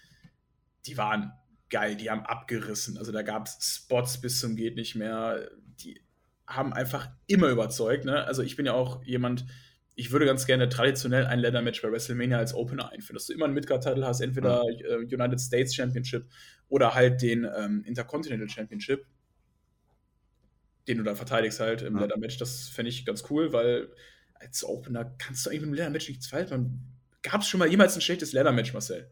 [0.87, 1.33] die waren
[1.71, 2.99] geil, die haben abgerissen.
[2.99, 5.49] Also da gab es Spots bis zum geht nicht mehr.
[5.81, 6.01] Die
[6.47, 8.05] haben einfach immer überzeugt.
[8.05, 8.25] Ne?
[8.25, 9.47] Also ich bin ja auch jemand,
[9.95, 13.47] ich würde ganz gerne traditionell ein Leather-Match bei WrestleMania als Opener einführen, dass du immer
[13.47, 16.27] einen Midcard-Title hast, entweder äh, United States Championship
[16.69, 19.07] oder halt den ähm, Intercontinental Championship,
[20.89, 22.03] den du dann verteidigst halt im Ja.
[22.03, 22.39] Leather-Match.
[22.39, 23.95] Das fände ich ganz cool, weil
[24.35, 26.99] als Opener kannst du eigentlich mit dem Leather-Match nichts falsch machen.
[27.23, 29.11] Gab es schon mal jemals ein schlechtes Leather-Match, Marcel?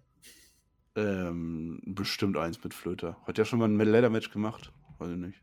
[0.96, 3.16] Ähm, bestimmt eins mit Flöter.
[3.26, 4.72] Hat ja schon mal ein Leather-Match gemacht?
[4.98, 5.40] Weiß ich nicht.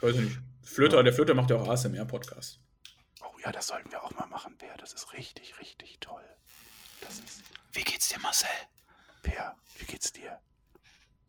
[0.00, 0.38] Weiß ich nicht.
[0.62, 2.60] Flöter, der Flöter macht ja auch ASMR-Podcast.
[3.22, 4.76] Oh ja, das sollten wir auch mal machen, Per.
[4.78, 6.22] Das ist richtig, richtig toll.
[7.00, 7.42] Das ist.
[7.72, 8.48] Wie geht's dir, Marcel?
[9.22, 10.38] Per, wie geht's dir?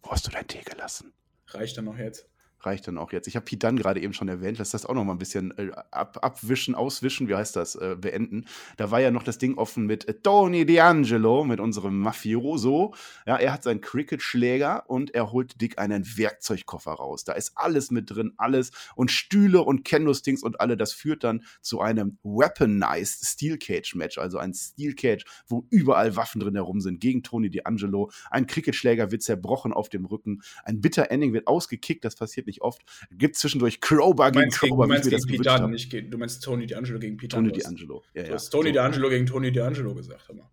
[0.03, 1.13] Wo hast du deinen Tee gelassen?
[1.47, 2.27] Reicht dann noch jetzt.
[2.65, 3.27] Reicht dann auch jetzt.
[3.27, 4.57] Ich habe Dunn gerade eben schon erwähnt.
[4.57, 7.95] Lass das auch noch mal ein bisschen äh, ab, abwischen, auswischen, wie heißt das, äh,
[7.99, 8.45] beenden.
[8.77, 12.93] Da war ja noch das Ding offen mit Tony D'Angelo, mit unserem Mafioso.
[13.25, 17.23] Ja, er hat seinen Cricket-Schläger und er holt dick einen Werkzeugkoffer raus.
[17.23, 20.75] Da ist alles mit drin, alles und Stühle und Kendo-Stings und alle.
[20.75, 26.41] Das führt dann zu einem Weaponized Steel Cage-Match, also ein Steel Cage, wo überall Waffen
[26.41, 28.11] drin herum sind, gegen Tony D'Angelo.
[28.31, 30.41] Ein Cricket-Schläger wird zerbrochen auf dem Rücken.
[30.63, 32.81] Ein bitter Ending wird ausgekickt, das passiert nicht oft.
[33.11, 35.71] Gibt zwischendurch Crowbar gegen meinst, gegen, Crowbar, du meinst gegen habe.
[35.71, 38.01] nicht gegen, du meinst Tony D'Angelo gegen Pete Tony D'Angelo.
[38.13, 38.79] Ja, Du hast Tony So.
[38.79, 40.49] D'Angelo gegen Tony D'Angelo gesagt, hör mal.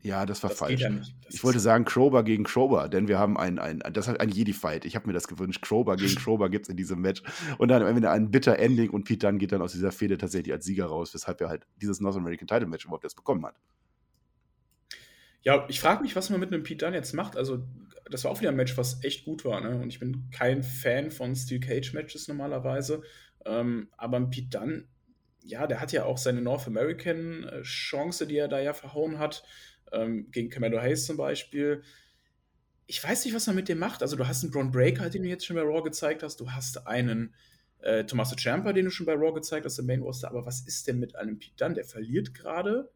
[0.00, 0.80] Ja, das war Das falsch.
[0.80, 0.90] ja
[1.28, 4.84] Ich wollte sagen Crowbar gegen Crowbar, denn wir haben ein, ein das ist ein Jedi-Fight.
[4.84, 5.60] Ich habe mir das gewünscht.
[5.60, 7.22] Crowbar gegen Crowbar gibt es in diesem Match.
[7.58, 10.16] Und dann am Ende ein bitter Ending und Pete Dunne geht dann aus dieser Fehde
[10.16, 13.44] tatsächlich als Sieger raus, weshalb er halt dieses North American Title Match überhaupt erst bekommen
[13.44, 13.56] hat.
[15.42, 17.36] Ja, ich frage mich, was man mit einem Pete Dunne jetzt macht.
[17.36, 17.64] Also,
[18.10, 19.60] das war auch wieder ein Match, was echt gut war.
[19.60, 19.80] Ne?
[19.80, 23.02] Und ich bin kein Fan von Steel Cage Matches normalerweise.
[23.44, 24.84] Ähm, aber ein Pete Dunne,
[25.44, 29.18] ja, der hat ja auch seine North American äh, Chance, die er da ja verhauen
[29.18, 29.44] hat.
[29.92, 31.82] Ähm, gegen Camelo Hayes zum Beispiel.
[32.86, 34.02] Ich weiß nicht, was man mit dem macht.
[34.02, 36.40] Also, du hast einen Braun Breaker, den du jetzt schon bei Raw gezeigt hast.
[36.40, 37.34] Du hast einen
[37.80, 40.28] äh, Tommaso Ciampa, den du schon bei Raw gezeigt hast, im Main Roster.
[40.28, 41.74] Aber was ist denn mit einem Pete Dunne?
[41.74, 42.90] Der verliert gerade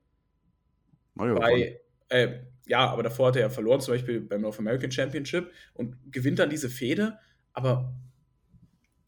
[1.15, 4.91] Mario bei, äh, ja, aber davor hat er ja verloren, zum Beispiel beim North American
[4.91, 7.19] Championship und gewinnt dann diese Fehde.
[7.53, 7.93] Aber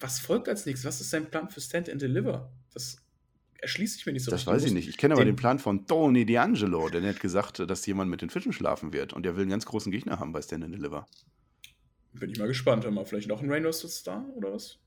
[0.01, 0.87] was folgt als nächstes?
[0.87, 2.53] Was ist sein Plan für Stand and Deliver?
[2.73, 2.97] Das
[3.61, 4.55] erschließt sich mir nicht so Das richtig.
[4.55, 4.89] weiß Du ich nicht.
[4.89, 8.11] Ich kenne aber den- den Plan von Tony D'Angelo, denn er hat gesagt, dass jemand
[8.11, 10.65] mit den Fischen schlafen wird und der will einen ganz großen Gegner haben bei Stand
[10.65, 11.07] and Deliver.
[12.13, 12.85] Bin ich mal gespannt.
[12.85, 13.91] Haben wir vielleicht noch einen vs.
[13.97, 14.79] Star oder was?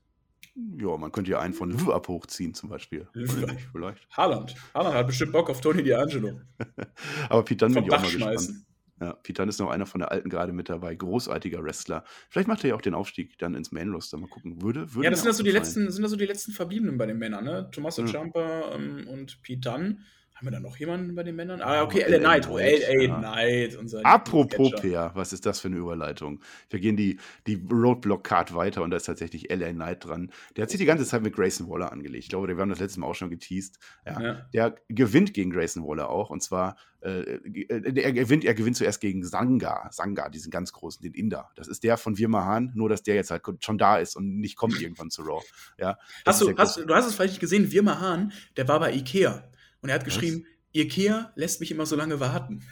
[0.76, 3.08] Ja, man könnte ja einen von Lv ab hochziehen zum Beispiel.
[3.14, 3.32] Nicht,
[3.70, 4.08] vielleicht.
[4.10, 4.54] Haaland.
[4.74, 6.40] Haaland hat bestimmt Bock auf Tony D'Angelo.
[7.28, 8.64] Aber Dunne bin ich auch mal gespannt.
[9.00, 10.94] Ja, Dunne ist noch einer von der Alten gerade mit dabei.
[10.96, 12.02] Großartiger Wrestler.
[12.28, 14.18] Vielleicht macht er ja auch den Aufstieg dann ins Main Roster.
[14.18, 14.60] Mal gucken.
[14.60, 16.98] Würde, würde Ja, das sind das so die letzten, sind das so die letzten Verbliebenen
[16.98, 17.70] bei den Männern, ne?
[17.70, 18.08] Tommaso Ja.
[18.08, 19.98] Ciampa ähm, und Pete Dunne.
[20.38, 21.60] Haben wir da noch jemanden bei den Männern?
[21.60, 22.48] Ah, okay, LA Knight.
[22.48, 23.18] Oh, Knight, LA.
[23.18, 24.04] Knight.
[24.04, 24.70] Apropos.
[24.80, 26.40] Peer, was ist das für eine Überleitung?
[26.70, 30.30] Wir gehen die, die Roadblock-Card weiter und da ist tatsächlich LA Knight dran.
[30.54, 32.22] Der hat sich die ganze Zeit mit Grayson Waller angelegt.
[32.22, 33.80] Ich glaube, wir haben das letzte Mal auch schon geteased.
[34.06, 34.46] Ja, Ja.
[34.54, 39.24] Der gewinnt gegen Grayson Waller auch und zwar, äh, er, gewinnt, er gewinnt zuerst gegen
[39.24, 41.50] Sanga, Sanga, diesen ganz großen, den Inder.
[41.56, 44.38] Das ist der von Wir Mahan, nur dass der jetzt halt schon da ist und
[44.38, 45.42] nicht kommt irgendwann zu Raw.
[45.78, 48.92] Ja, Hast du, hast, du hast es vielleicht nicht gesehen, Wirma Hahn, der war bei
[48.92, 49.42] Ikea
[49.80, 52.62] und er hat geschrieben, Ikea lässt mich immer so lange warten.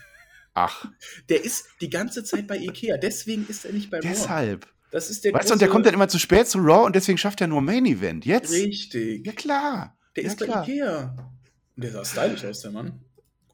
[0.55, 0.87] Ach,
[1.29, 4.09] Der ist die ganze Zeit bei Ikea, deswegen ist er nicht bei Raw.
[4.09, 4.67] deshalb.
[4.91, 6.97] Das ist der Weißt du, und der kommt dann immer zu spät zu Raw und
[6.97, 8.25] deswegen schafft er nur Main Event.
[8.25, 8.53] Jetzt?
[8.53, 9.27] Richtig.
[9.27, 9.99] Ja, klar.
[10.15, 10.67] Der ja, ist bei klar.
[10.67, 11.33] Ikea.
[11.77, 13.05] Und der sah stylisch aus, der Mann.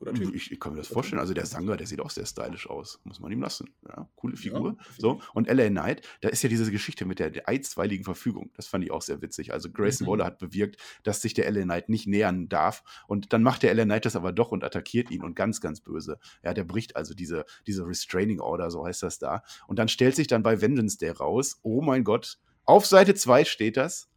[0.02, 0.34] Guter Typ.
[0.34, 1.20] Ich, ich kann mir das vorstellen.
[1.20, 3.00] Also der Sanga, der sieht auch sehr stylisch aus.
[3.04, 3.70] Muss man ihm lassen.
[3.88, 4.76] Ja, coole Figur.
[4.76, 5.20] Ja, so.
[5.32, 8.50] Und LA Knight, da ist ja diese Geschichte mit der, der einstweiligen Verfügung.
[8.56, 9.52] Das fand ich auch sehr witzig.
[9.52, 10.10] Also Grayson Mhm.
[10.10, 12.82] Waller hat bewirkt, dass sich der LA Knight nicht nähern darf.
[13.06, 15.80] Und dann macht der LA Knight das aber doch und attackiert ihn und ganz, ganz
[15.80, 16.18] böse.
[16.42, 19.42] Ja, der bricht also diese, diese Restraining Order, so heißt das da.
[19.68, 23.44] Und dann stellt sich dann bei Vengeance Day raus, oh mein Gott, auf Seite 2
[23.44, 24.08] steht das.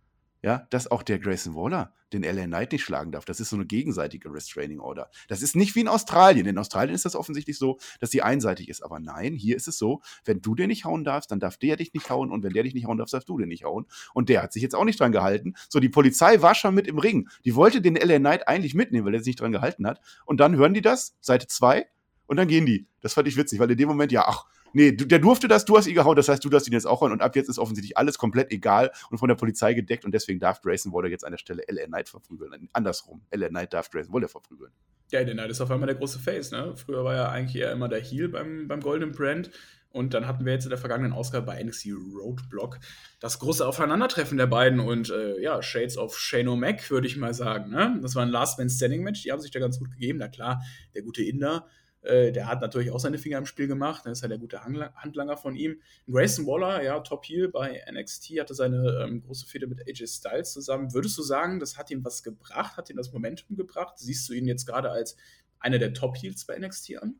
[0.46, 3.26] Ja, dass auch der Grayson Waller den LA Knight nicht schlagen darf.
[3.26, 5.10] Das ist so eine gegenseitige Restraining Order.
[5.28, 6.46] Das ist nicht wie in Australien.
[6.46, 8.84] In Australien ist das offensichtlich so, dass sie einseitig ist.
[8.84, 11.78] Aber nein, hier ist es so, wenn du den nicht hauen darfst, dann darf der
[11.78, 12.30] dich nicht hauen.
[12.30, 13.88] Und wenn der dich nicht hauen darf, darfst du den nicht hauen.
[14.14, 15.56] Und der hat sich jetzt auch nicht dran gehalten.
[15.68, 17.28] So, die Polizei war schon mit im Ring.
[17.44, 20.00] Die wollte den LA Knight eigentlich mitnehmen, weil er sich nicht dran gehalten hat.
[20.26, 21.88] Und dann hören die das, Seite 2,
[22.28, 22.88] und dann gehen die.
[23.02, 25.78] Das fand ich witzig, weil in dem Moment, ja, ach, nee, der durfte das, du
[25.78, 27.60] hast ihn gehauen, das heißt, du darfst ihn jetzt auch hauen und ab jetzt ist
[27.60, 31.26] offensichtlich alles komplett egal und von der Polizei gedeckt und deswegen darf Grayson Waller jetzt
[31.26, 32.70] an der Stelle LA Knight verprügeln.
[32.74, 34.72] Andersrum, LA Knight darf Grayson Waller verprügeln.
[35.12, 36.74] Ja, LA Knight ist auf einmal der große Face, ne?
[36.76, 39.52] Früher war er eigentlich eher immer der Heel beim, beim Golden Brand.
[39.96, 42.80] Und dann hatten wir jetzt in der vergangenen Ausgabe bei NXT Roadblock
[43.22, 47.34] das große Aufeinandertreffen der beiden und äh, ja, Shades of Shane O'Mac, würde ich mal
[47.34, 47.72] sagen.
[47.72, 47.98] Ne?
[48.02, 50.20] Das war ein Last Man Standing Match, die haben sich da ganz gut gegeben.
[50.20, 50.62] Na klar,
[50.94, 51.66] der gute Inder
[52.06, 54.06] äh, der hat natürlich auch seine Finger im Spiel gemacht.
[54.06, 55.82] Das ist ja der gute Handlanger von ihm.
[56.10, 60.54] Grayson Waller, ja, Top Heel bei NXT, hatte seine ähm, große Fehde mit AJ Styles
[60.54, 60.94] zusammen.
[60.94, 62.78] Würdest du sagen, das hat ihm was gebracht?
[62.78, 63.98] Hat ihm das Momentum gebracht?
[63.98, 65.18] Siehst du ihn jetzt gerade als
[65.60, 67.16] einer der Top Heels bei NXT an?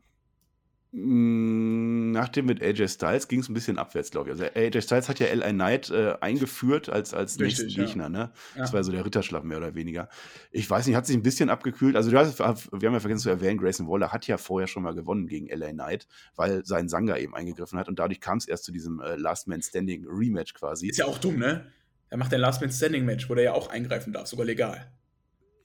[0.92, 4.40] Mm, nach dem mit AJ Styles ging es ein bisschen abwärts, glaube ich.
[4.40, 7.86] Also AJ Styles hat ja LA Knight äh, eingeführt als, als Richtig, nächsten ja.
[7.86, 8.30] Gegner, ne?
[8.54, 8.62] Ja.
[8.62, 10.08] Das war so der Ritterschlag mehr oder weniger.
[10.50, 11.94] Ich weiß nicht, hat sich ein bisschen abgekühlt.
[11.94, 14.94] Also hast, wir haben ja vergessen zu erwähnen, Grayson Waller hat ja vorher schon mal
[14.94, 18.64] gewonnen gegen LA Knight, weil sein Sanga eben eingegriffen hat und dadurch kam es erst
[18.64, 20.88] zu diesem äh, Last Man Standing Rematch quasi.
[20.88, 21.66] Ist ja auch dumm, ne?
[22.08, 24.90] Er macht ein Last Man Standing Match, wo der ja auch eingreifen darf, sogar legal.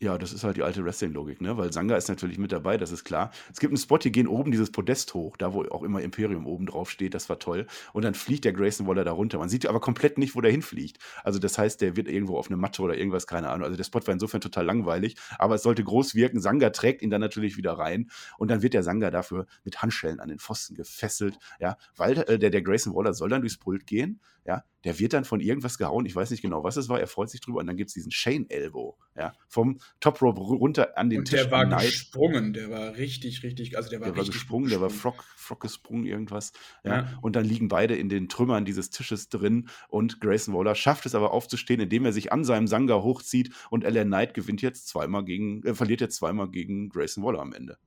[0.04, 1.58] Ja, das ist halt die alte Wrestling-Logik, ne?
[1.58, 3.30] Weil Sanga ist natürlich mit dabei, das ist klar.
[3.54, 6.48] Es gibt einen Spot, die gehen oben dieses Podest hoch, da wo auch immer Imperium
[6.48, 7.68] oben drauf steht, das war toll.
[7.94, 9.38] Und dann fliegt der Grayson Waller da runter.
[9.38, 10.98] Man sieht aber komplett nicht, wo der hinfliegt.
[11.24, 13.66] Also das heißt, der wird irgendwo auf eine Matte oder irgendwas, keine Ahnung.
[13.66, 16.42] Also der Spot war insofern total langweilig, aber es sollte groß wirken.
[16.42, 18.10] Sanga trägt ihn dann natürlich wieder rein
[18.40, 22.40] und dann wird der Sanga dafür mit Handschellen an den Pfosten gefesselt, ja, weil äh,
[22.40, 25.78] der, der Grayson Waller soll dann durchs Pult gehen, ja, der wird dann von irgendwas
[25.78, 27.90] gehauen, ich weiß nicht genau, was es war, er freut sich drüber und dann gibt
[27.90, 31.42] es diesen Shane Elbow, ja, vom Top Rope runter an den und Tisch.
[31.42, 34.90] Der war gesprungen, der war richtig, richtig, also der war, der war gesprungen, der war
[34.90, 36.96] Frog, Frog gesprungen, irgendwas, ja?
[36.96, 41.06] ja, und dann liegen beide in den Trümmern dieses Tisches drin und Grayson Waller schafft
[41.06, 44.88] es aber aufzustehen, indem er sich an seinem Sanga hochzieht und LA Knight gewinnt jetzt
[44.88, 47.78] zweimal gegen, äh, verliert jetzt zweimal gegen Grayson Waller am Ende.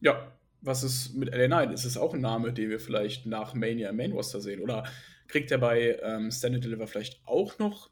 [0.00, 1.72] Ja, was ist mit LA Knight?
[1.72, 4.60] Ist es auch ein Name, den wir vielleicht nach Mania Main Roster sehen?
[4.60, 4.84] Oder
[5.28, 7.90] kriegt er bei ähm, Stand Deliver vielleicht auch noch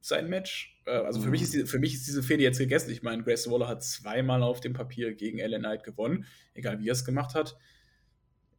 [0.00, 0.80] sein Match?
[0.86, 2.90] Äh, also für, mich ist die, für mich ist diese Fehde jetzt gegessen.
[2.90, 6.88] Ich meine, Grayson Waller hat zweimal auf dem Papier gegen Ellen Knight gewonnen, egal wie
[6.88, 7.56] er es gemacht hat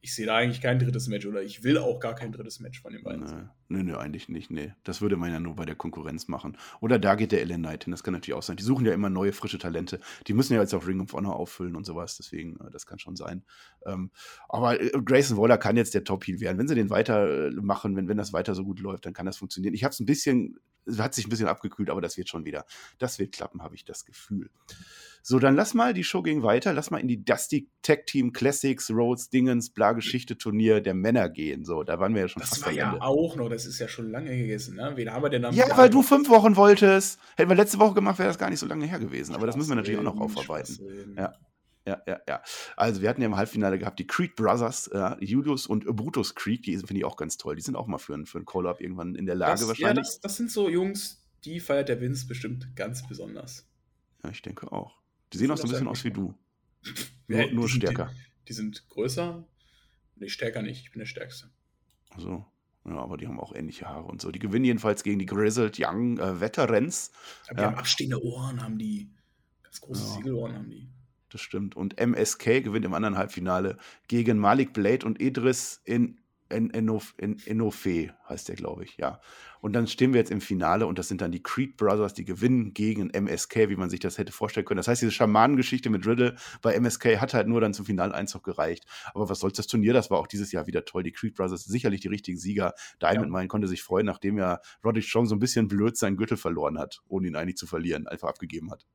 [0.05, 2.79] ich sehe da eigentlich kein drittes Match oder ich will auch gar kein drittes Match
[2.79, 3.25] von den beiden.
[3.25, 3.39] Nee,
[3.69, 4.51] nee, nee, eigentlich nicht.
[4.51, 4.71] Nee.
[4.83, 6.57] Das würde man ja nur bei der Konkurrenz machen.
[6.79, 7.91] Oder da geht der Ellen Knight hin.
[7.91, 8.55] Das kann natürlich auch sein.
[8.55, 9.99] Die suchen ja immer neue, frische Talente.
[10.27, 12.17] Die müssen ja jetzt auch Ring of Honor auffüllen und sowas.
[12.17, 13.45] Deswegen, äh, das kann schon sein.
[13.87, 14.11] Ähm,
[14.47, 16.59] aber äh, Grayson Waller kann jetzt der Top-Heel werden.
[16.59, 19.73] Wenn sie den weitermachen, wenn, wenn das weiter so gut läuft, dann kann das funktionieren.
[19.73, 20.59] Ich habe es ein bisschen,
[20.97, 22.65] hat sich ein bisschen abgekühlt, aber das wird schon wieder.
[22.97, 24.49] Das wird klappen, habe ich das Gefühl.
[25.27, 28.31] So, dann lass mal, die Show ging weiter, lass mal in die Dusty Tech Team
[28.31, 31.65] Classics, Rhodes, Dingens, bla Geschichte Turnier der Männer gehen.
[31.65, 33.01] So, da waren wir ja schon das war ja Ende.
[33.01, 34.91] auch noch, das ist ja schon lange gegessen, ne?
[34.95, 35.55] Wen haben wir denn dann?
[35.55, 37.19] Ja, weil du fünf Wochen wolltest.
[37.37, 39.33] Hätten wir letzte Woche gemacht, wäre das gar nicht so lange her gewesen.
[39.33, 41.15] Aber das müssen wir natürlich auch noch aufarbeiten.
[41.17, 41.33] Ja.
[41.85, 42.41] Ja, ja, ja.
[42.75, 46.65] Also wir hatten ja im Halbfinale gehabt die Creed Brothers, äh, Julius und Brutus Creed,
[46.65, 47.55] die finde ich auch ganz toll.
[47.55, 49.97] Die sind auch mal für, einen, für einen Call-Up irgendwann in der Lage das, wahrscheinlich.
[49.97, 53.67] Ja, das, das, sind so Jungs, die feiert der Vince bestimmt ganz besonders.
[54.23, 54.97] Ja, ich denke auch.
[55.31, 56.33] Die sehen auch so ein bisschen aus wie du.
[57.27, 58.07] Nur, nur stärker.
[58.07, 59.45] Die, die, sind größer.
[60.15, 60.81] Nee, stärker nicht.
[60.83, 61.49] Ich bin der Stärkste.
[62.17, 62.45] So.
[62.85, 64.31] Ja, aber die haben auch ähnliche Haare und so.
[64.31, 67.11] Die gewinnen jedenfalls gegen die Grizzled Young äh, Veterans.
[67.47, 67.67] Aber die ja.
[67.67, 69.11] haben abstehende Ohren, haben die.
[69.63, 70.13] Ganz große ja.
[70.13, 70.87] Siegelohren haben die.
[71.35, 71.75] Das stimmt.
[71.75, 73.75] Und MSK gewinnt im anderen Halbfinale
[74.07, 76.17] gegen Malik Blade und Idris in
[76.47, 79.19] Enofe heißt der, glaube ich, ja.
[79.59, 82.23] Und dann stehen wir jetzt im Finale und das sind dann die Creed Brothers, die
[82.23, 84.77] gewinnen gegen MSK, wie man sich das hätte vorstellen können.
[84.77, 88.85] Das heißt, diese Schamanengeschichte mit Riddle bei MSK hat halt nur dann zum Finaleinzug gereicht.
[89.13, 91.03] Aber was soll's, das Turnier, das war auch dieses Jahr wieder toll.
[91.03, 92.75] Die Creed Brothers sicherlich die richtigen Sieger.
[93.01, 93.37] Diamond ja.
[93.39, 96.79] Mine konnte sich freuen, nachdem ja Roderick Strong so ein bisschen blöd seinen Gürtel verloren
[96.79, 98.85] hat, ohne ihn eigentlich zu verlieren, einfach abgegeben hat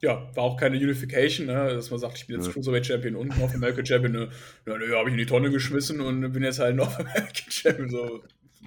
[0.00, 1.74] ja, war auch keine Unification, ne?
[1.74, 2.52] dass man sagt, ich bin jetzt ja.
[2.52, 4.12] Cruiserweight Champion und North American Champion.
[4.12, 4.30] Ne?
[4.66, 7.90] Ja, ne, habe ich in die Tonne geschmissen und bin jetzt halt North American Champion.
[7.90, 8.22] So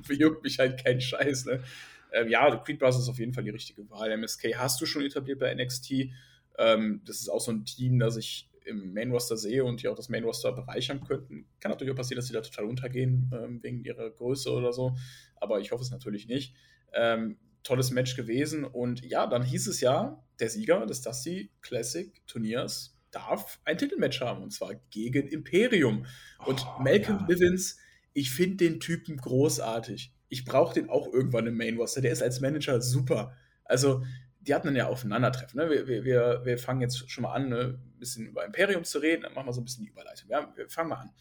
[0.10, 1.46] juckt mich halt kein Scheiß.
[1.46, 1.64] Ne?
[2.12, 4.12] Ähm, ja, Creed Brothers ist auf jeden Fall die richtige Wahl.
[4.12, 6.10] MSK hast du schon etabliert bei NXT.
[6.58, 9.88] Ähm, das ist auch so ein Team, das ich im Main Roster sehe und die
[9.88, 11.46] auch das Main Roster bereichern könnten.
[11.60, 14.96] Kann natürlich auch passieren, dass sie da total untergehen ähm, wegen ihrer Größe oder so.
[15.38, 16.54] Aber ich hoffe es natürlich nicht.
[16.94, 18.64] Ähm, tolles Match gewesen.
[18.64, 24.22] Und ja, dann hieß es ja, der Sieger des Dusty Classic Turniers darf ein Titelmatch
[24.22, 26.06] haben und zwar gegen Imperium.
[26.46, 27.26] Und oh, Malcolm ja.
[27.26, 27.78] Bivens,
[28.14, 30.14] ich finde den Typen großartig.
[30.30, 32.02] ich brauche den auch irgendwann im Main Roster.
[32.02, 33.36] Der ist als Manager super.
[33.66, 34.04] Also,
[34.40, 35.60] die hatten dann ja Aufeinandertreffen.
[35.60, 35.70] Ne?
[35.70, 37.80] Wir, wir, wir fangen jetzt schon mal an, ne?
[37.80, 39.24] ein bisschen über Imperium zu reden.
[39.24, 40.30] Dann machen wir so ein bisschen die Überleitung.
[40.30, 41.12] Ja, wir fangen mal an.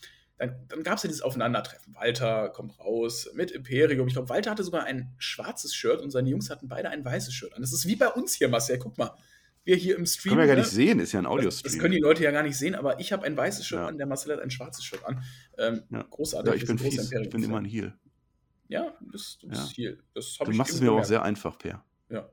[0.41, 1.95] Dann, dann gab es ja dieses Aufeinandertreffen.
[1.95, 4.09] Walter kommt raus mit Imperium.
[4.09, 7.35] Ich glaube, Walter hatte sogar ein schwarzes Shirt und seine Jungs hatten beide ein weißes
[7.35, 7.61] Shirt an.
[7.61, 8.79] Das ist wie bei uns hier, Marcel.
[8.79, 9.11] Guck mal.
[9.65, 10.31] Wir hier im Stream.
[10.31, 10.63] Können wir ja gar ne?
[10.63, 11.71] nicht sehen, ist ja ein Das, Audiostream.
[11.73, 13.87] das können die Leute ja gar nicht sehen, aber ich habe ein weißes Shirt Ja.
[13.89, 15.23] an, der Marcel hat ein schwarzes Shirt an.
[15.59, 16.03] Ähm, Ja.
[16.09, 16.51] Großartig.
[16.51, 17.13] ja, ich bin fies.
[17.13, 17.95] Ich bin immer ein Heal.
[18.69, 19.99] Ja, du bist, du bist hier.
[20.15, 21.85] Das Du ich machst es mir aber auch sehr einfach, Per.
[22.09, 22.31] Ja.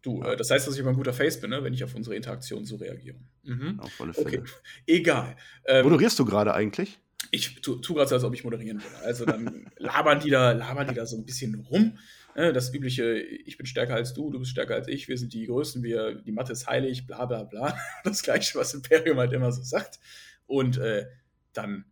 [0.00, 1.94] Du, äh, das heißt, dass ich immer ein guter Face bin, ne, wenn ich auf
[1.94, 3.16] unsere Interaktion so reagiere.
[3.42, 3.80] Mhm.
[3.80, 4.26] Auf alle Fälle.
[4.26, 4.42] Okay,
[4.86, 5.36] egal.
[5.66, 6.98] Ähm, Moderierst du gerade eigentlich?
[7.34, 8.96] Ich tu, tu gerade so, als ob ich moderieren würde.
[9.04, 11.98] Also dann labern die da, labern die da so ein bisschen rum.
[12.36, 15.32] Ne, Das übliche, ich bin stärker als du, du bist stärker als ich, wir sind
[15.32, 17.76] die Größten, wir, die Mathe ist heilig, bla bla bla.
[18.04, 19.98] Das gleiche, was Imperium halt immer so sagt.
[20.46, 21.06] Und äh,
[21.52, 21.84] dann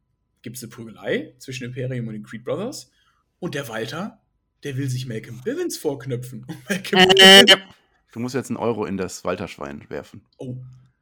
[0.42, 2.90] gibt es eine Prügelei zwischen Imperium und den Creed Brothers.
[3.38, 4.20] Und der Walter,
[4.64, 6.46] der will sich Malcolm Bivens vorknöpfen.
[6.68, 7.52] Malcolm Bivens,
[8.12, 10.22] Du musst jetzt einen Euro in das Walterschwein werfen.
[10.37, 10.57] oh,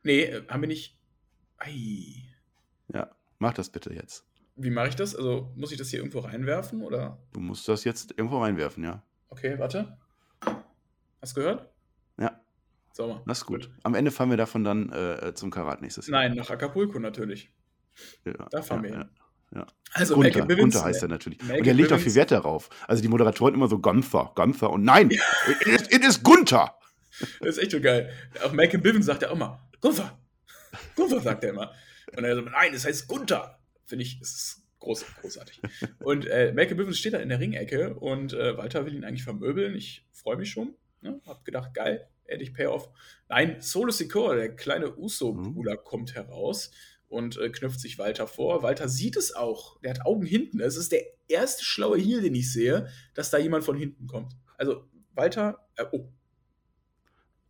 [0.05, 0.97] nee, äh, haben wir nicht.
[1.59, 2.23] Ei.
[2.95, 4.25] Ja, mach das bitte jetzt.
[4.57, 5.17] Wie mache ich das?
[5.17, 7.19] Also muss ich das hier irgendwo reinwerfen oder?
[7.33, 9.03] Du musst das jetzt irgendwo reinwerfen, ja.
[9.29, 9.97] Okay, warte.
[11.21, 11.69] Hast du gehört?
[12.19, 12.41] Ja,
[12.93, 13.23] Sauber.
[13.27, 13.71] das ist gut.
[13.83, 16.21] Am Ende fahren wir davon dann äh, zum Karat nächstes Jahr.
[16.21, 17.53] Nein, nach Acapulco natürlich.
[18.25, 19.09] Ja, da fahren ja, wir hin.
[19.55, 19.67] ja.
[19.93, 21.39] Also Gunther, Bivens, Gunther heißt er natürlich.
[21.41, 22.71] Malcolm Und der legt auch viel Wert darauf.
[22.87, 26.75] Also die Moderatoren immer so Gunther, Gunther und nein, it, is, it is Gunther.
[27.41, 28.11] Das ist echt so geil.
[28.45, 30.19] Auch Malcolm Bivens sagt ja auch mal, Gunther.
[30.97, 31.73] Gunther sagt er immer.
[32.17, 33.60] Und er so, nein, es heißt Gunther.
[33.91, 35.61] Finde ich, es ist groß, großartig.
[35.99, 39.25] Und äh, Malcolm Bivens steht da in der Ringecke und äh, Walter will ihn eigentlich
[39.25, 39.75] vermöbeln.
[39.75, 40.77] Ich freue mich schon.
[41.01, 41.21] Ne?
[41.27, 42.89] Hab gedacht, geil, endlich Payoff.
[43.29, 46.71] Nein, Solo Secure, der kleine Uso-Bruder, kommt heraus
[47.09, 48.63] und äh, knüpft sich Walter vor.
[48.63, 49.81] Walter sieht es auch.
[49.81, 50.61] Der hat Augen hinten.
[50.61, 54.37] Es ist der erste schlaue Heal, den ich sehe, dass da jemand von hinten kommt.
[54.57, 56.09] Also, Walter, äh, oh,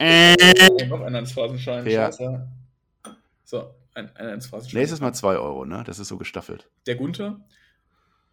[0.03, 1.87] Oh, noch einer ins Phrasenschwein.
[1.87, 2.07] Ja.
[2.07, 2.49] Scheiße.
[3.45, 4.81] So, ein, ins Phrasenschwein.
[4.81, 5.83] Nächstes Mal 2 Euro, ne?
[5.87, 6.69] Das ist so gestaffelt.
[6.87, 7.41] Der Gunther,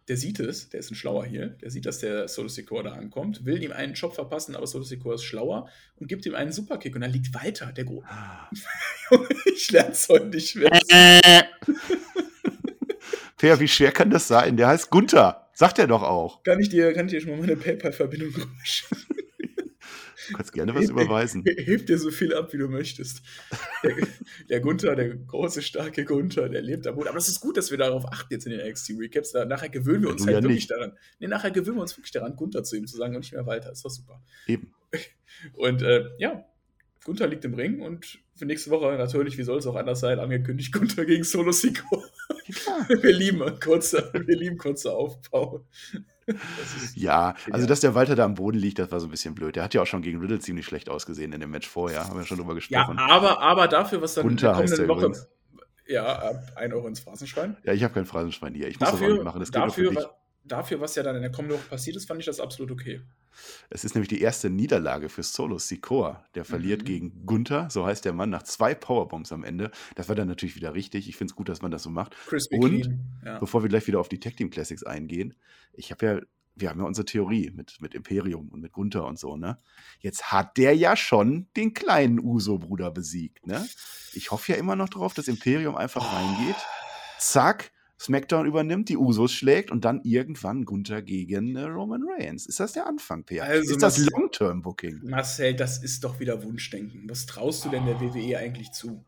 [0.08, 2.92] der sieht es, der ist ein schlauer hier, der sieht, dass der Solo Secure da
[2.92, 6.52] ankommt, will ihm einen Job verpassen, aber Solo Secure ist schlauer und gibt ihm einen
[6.52, 8.02] Superkick und dann liegt weiter, der Gro
[9.54, 10.70] Ich lern's heute nicht mehr.
[13.36, 14.56] Per, wie schwer kann das sein?
[14.56, 15.48] Der heißt Gunther.
[15.52, 16.42] Sagt er doch auch.
[16.42, 19.17] Kann ich dir, kann ich dir schon mal meine PayPal-Verbindung rüberschicken?
[20.28, 21.44] Du kannst gerne was überweisen.
[21.56, 23.22] Heb dir so viel ab, wie du möchtest.
[23.82, 23.96] Der,
[24.48, 27.08] der Gunther, der große, starke Gunther, der lebt am Boden.
[27.08, 29.32] Aber das ist gut, dass wir darauf achten jetzt in den NXT-Recaps.
[29.32, 30.70] Da, nachher gewöhnen wir uns halt ja wirklich nicht.
[30.70, 30.92] daran.
[31.18, 33.46] Nee, nachher gewöhnen wir uns wirklich daran, Gunther zu ihm zu sagen und nicht mehr
[33.46, 33.72] weiter.
[33.72, 34.22] Ist doch super.
[34.46, 34.74] Eben.
[35.54, 36.44] Und äh, ja,
[37.08, 40.18] Gunther liegt im Ring und für nächste Woche natürlich, wie soll es auch anders sein,
[40.18, 42.02] angekündigt Gunther gegen Solo Sikoa.
[42.88, 45.64] Wir lieben kurze, wir lieben kurze Aufbau.
[46.26, 46.36] Das
[46.94, 47.66] Ja, also Ja.
[47.66, 49.56] dass der Walter da am Boden liegt, das war so ein bisschen blöd.
[49.56, 52.04] Der hat ja auch schon gegen Riddle ziemlich schlecht ausgesehen in dem Match vorher.
[52.04, 52.98] Haben wir schon drüber ja, gesprochen.
[52.98, 54.98] aber, aber dafür, was dann Gunther heißt er Woche.
[55.06, 55.28] übrigens.
[55.86, 57.56] Ja, ab 1 Euro ins Phrasenschwein.
[57.64, 58.68] Ja, ich habe kein Phrasenschwein hier.
[58.68, 59.40] Ich muss das auch Dafür, nicht machen.
[59.40, 60.10] Das geht dafür, wa-
[60.44, 63.00] dafür, was ja dann in der kommenden Woche passiert ist, fand ich das absolut okay.
[63.70, 66.24] Es ist nämlich die erste Niederlage für Solo Sikoa.
[66.34, 66.86] Der verliert Mhm.
[66.86, 69.70] gegen Gunther, so heißt der Mann, nach zwei Powerbombs am Ende.
[69.94, 71.08] Das war dann natürlich wieder richtig.
[71.08, 72.16] Ich finde es gut, dass man das so macht.
[72.26, 72.80] Crispy Und?
[72.82, 73.00] clean.
[73.24, 73.38] Ja.
[73.38, 75.34] Bevor wir gleich wieder auf die Tag Team Classics eingehen,
[75.72, 76.20] ich habe ja,
[76.56, 79.58] wir haben ja unsere Theorie mit, mit Imperium und mit Gunther und so, ne?
[80.00, 83.68] Jetzt hat der ja schon den kleinen Uso-Bruder besiegt, ne?
[84.12, 86.56] Ich hoffe ja immer noch drauf, dass Imperium einfach reingeht,
[87.18, 92.46] zack, SmackDown übernimmt, die Usos schlägt und dann irgendwann Gunther gegen äh, Roman Reigns.
[92.46, 93.44] Ist das der Anfang, Peer?
[93.44, 95.00] Also, ist das Long-Term-Booking?
[95.04, 97.08] Marcel, das ist doch wieder Wunschdenken.
[97.08, 99.04] Was traust du denn der WWE eigentlich zu?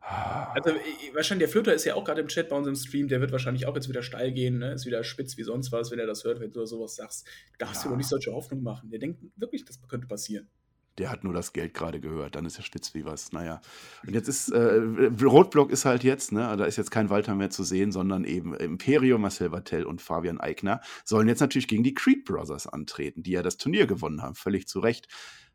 [0.00, 3.08] Also, äh, wahrscheinlich, der Flutter ist ja auch gerade im Chat bei uns im Stream,
[3.08, 4.72] der wird wahrscheinlich auch jetzt wieder steil gehen, ne?
[4.72, 7.26] ist wieder spitz wie sonst was, wenn er das hört, wenn du sowas sagst.
[7.58, 7.90] Darfst du Ja.
[7.90, 8.88] doch nicht solche Hoffnung machen.
[8.90, 10.48] Der denkt wirklich, das könnte passieren.
[10.98, 13.32] Der hat nur das Geld gerade gehört, dann ist er spitz wie was.
[13.32, 13.60] Naja.
[14.06, 14.80] Und jetzt ist, äh,
[15.22, 18.54] Rotblock ist halt jetzt, ne, da ist jetzt kein Walter mehr zu sehen, sondern eben
[18.54, 23.32] Imperium, Marcel Vattel und Fabian Eigner sollen jetzt natürlich gegen die Creed Brothers antreten, die
[23.32, 25.08] ja das Turnier gewonnen haben, völlig zu Recht.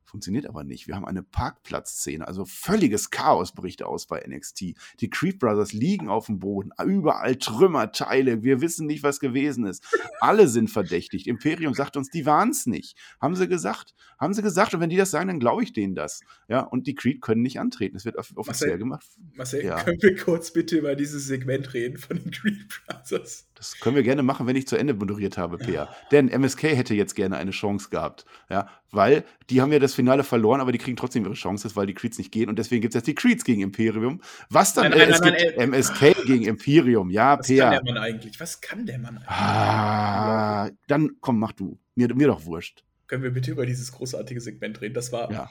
[0.05, 0.87] Funktioniert aber nicht.
[0.87, 4.75] Wir haben eine Parkplatzszene, also völliges Chaos bricht aus bei NXT.
[4.99, 9.83] Die Creed Brothers liegen auf dem Boden, überall Trümmerteile, wir wissen nicht, was gewesen ist.
[10.19, 11.27] Alle sind verdächtigt.
[11.27, 12.97] Imperium sagt uns, die waren es nicht.
[13.19, 13.93] Haben sie gesagt.
[14.19, 14.73] Haben sie gesagt.
[14.73, 16.21] Und wenn die das sagen, dann glaube ich denen das.
[16.47, 17.95] Ja, und die Creed können nicht antreten.
[17.97, 19.05] Es wird off offiziell Marcel, gemacht.
[19.33, 19.83] Marcel, Ja.
[19.83, 23.47] können wir kurz bitte über dieses Segment reden von den Creed Brothers?
[23.63, 25.87] Das können wir gerne machen, wenn ich zu Ende moderiert habe, Peer.
[26.11, 28.25] Denn MSK hätte jetzt gerne eine Chance gehabt.
[28.49, 31.87] Ja, weil die haben ja das Finale verloren, aber die kriegen trotzdem ihre Chances, weil
[31.87, 32.49] die Creeds nicht gehen.
[32.49, 34.19] Und deswegen gibt es jetzt die Creeds gegen Imperium.
[34.49, 34.89] Was dann?
[34.91, 37.09] Nein, äh, nein, es nein, gibt MSK gegen Imperium.
[37.09, 37.69] Ja, Was kann Peer.
[37.69, 38.37] der Mann eigentlich?
[38.41, 39.29] Was kann der Mann eigentlich?
[39.29, 41.79] Ah, dann komm, mach du.
[41.95, 42.83] Mir, mir doch wurscht.
[43.07, 44.93] Können wir bitte über dieses großartige Segment reden?
[44.93, 45.49] Das war, Ja.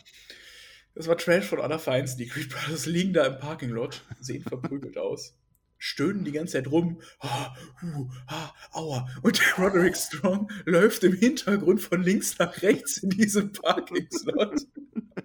[0.95, 2.19] das war Trash von aller Feinsten.
[2.23, 5.35] Die Creed Brothers liegen da im Parking Lot, sehen verprügelt aus,
[5.83, 7.03] stöhnen die ganze Zeit rum.
[7.19, 9.09] Ah, hu, ah, aua.
[9.23, 14.61] Und der Roderick Strong läuft im Hintergrund von links nach rechts in diesem Parking Slot.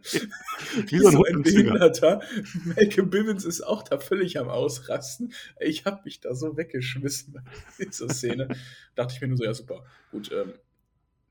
[0.87, 1.43] Wie so ein.
[1.43, 2.23] Behinderter.
[2.65, 5.31] Malcolm Bivens ist auch da völlig am Ausrasten.
[5.59, 8.47] Ich habe mich da so weggeschmissen bei dieser Szene.
[8.95, 9.85] Dachte ich mir nur so, ja super.
[10.09, 10.53] Gut, ähm,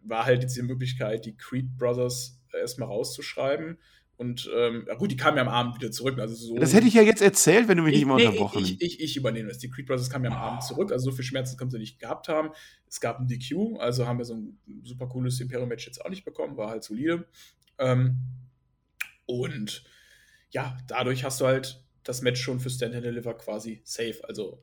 [0.02, 3.78] war halt jetzt die Möglichkeit, die Creed Brothers erstmal rauszuschreiben.
[4.18, 6.18] Und ähm, ja gut, die kamen ja am Abend wieder zurück.
[6.18, 8.62] Also so Das hätte ich ja jetzt erzählt, wenn du mich nicht immer nee, unterbrochen
[8.62, 9.58] Ich, ich, ich übernehme das.
[9.58, 11.98] Die Creed Brothers kamen ja am Abend zurück, also so viel Schmerzen können sie nicht
[11.98, 12.50] gehabt haben.
[12.88, 16.24] Es gab ein DQ, also haben wir so ein super cooles Imperium-Match jetzt auch nicht
[16.24, 17.26] bekommen, war halt solide.
[17.78, 18.16] Ähm,
[19.26, 19.84] und
[20.50, 24.20] ja, dadurch hast du halt das Match schon für Stand and Deliver quasi safe.
[24.26, 24.62] Also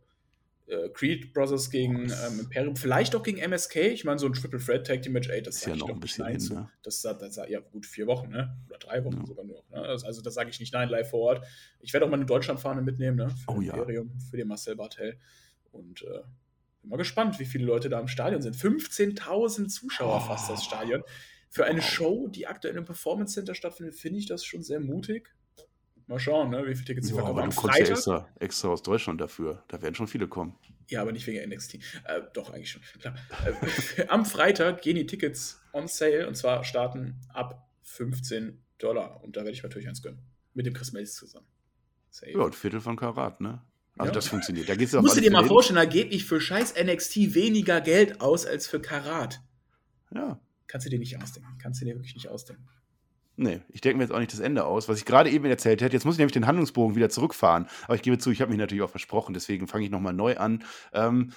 [0.67, 3.75] äh, Creed Brothers gegen ähm, Imperium, vielleicht auch gegen MSK.
[3.77, 5.87] Ich meine, so ein Triple Threat Tag Team Match, ey, das Ist ja ich noch
[5.87, 6.53] doch ein bisschen nein hin, zu.
[6.53, 6.69] ne?
[6.83, 8.57] Das, das, das, ja gut, vier Wochen, ne?
[8.69, 9.25] Oder drei Wochen Ja.
[9.25, 9.63] sogar nur.
[9.69, 9.77] Ne?
[9.81, 11.45] Also, da sage ich nicht nein, live vor Ort.
[11.79, 13.29] Ich werde auch mal eine Deutschlandfahne mitnehmen, ne?
[13.29, 13.73] Für Oh ja.
[13.73, 15.19] Imperium, für den Marcel Bartel.
[15.71, 16.21] Und äh,
[16.81, 18.55] bin mal gespannt, wie viele Leute da im Stadion sind.
[18.55, 20.27] 15.000 Zuschauer Oh.
[20.27, 21.03] fast das Stadion.
[21.49, 21.85] Für eine Wow.
[21.89, 25.29] Show, die aktuell im Performance Center stattfindet, finde ich das schon sehr mutig.
[26.07, 27.39] Mal schauen, ne, wie viele Tickets sie Ja, verkaufen.
[27.39, 29.63] aber du kommst ja extra, extra aus Deutschland dafür.
[29.69, 30.55] Da werden schon viele kommen.
[30.89, 31.75] ja, aber nicht wegen NXT.
[31.75, 32.81] Äh, doch, eigentlich schon.
[32.99, 33.15] Klar.
[33.45, 39.23] Äh, am Freitag gehen die Tickets on sale und zwar starten ab 15 Dollar.
[39.23, 40.19] Und da werde ich natürlich eins gönnen.
[40.53, 41.47] Mit dem Chris Melz zusammen.
[42.09, 42.31] Safe.
[42.31, 43.61] Ja, ein Viertel von Karat, ne?
[43.97, 44.13] Also Ja.
[44.13, 44.67] das funktioniert.
[44.69, 45.47] Da geht's Musst du dir mal hin.
[45.47, 49.41] vorstellen, da gebe ich für scheiß NXT weniger Geld aus als für Karat.
[50.13, 50.39] Ja.
[50.67, 51.57] Kannst du dir nicht ausdenken.
[51.59, 52.67] Kannst du dir wirklich nicht ausdenken.
[53.35, 55.81] Nee, ich denke mir jetzt auch nicht das Ende aus, was ich gerade eben erzählt
[55.81, 55.95] hätte.
[55.95, 57.67] Jetzt muss ich nämlich den Handlungsbogen wieder zurückfahren.
[57.85, 60.37] Aber ich gebe zu, ich habe mich natürlich auch versprochen, deswegen fange ich nochmal neu
[60.37, 60.63] an.
[60.93, 61.31] Ähm,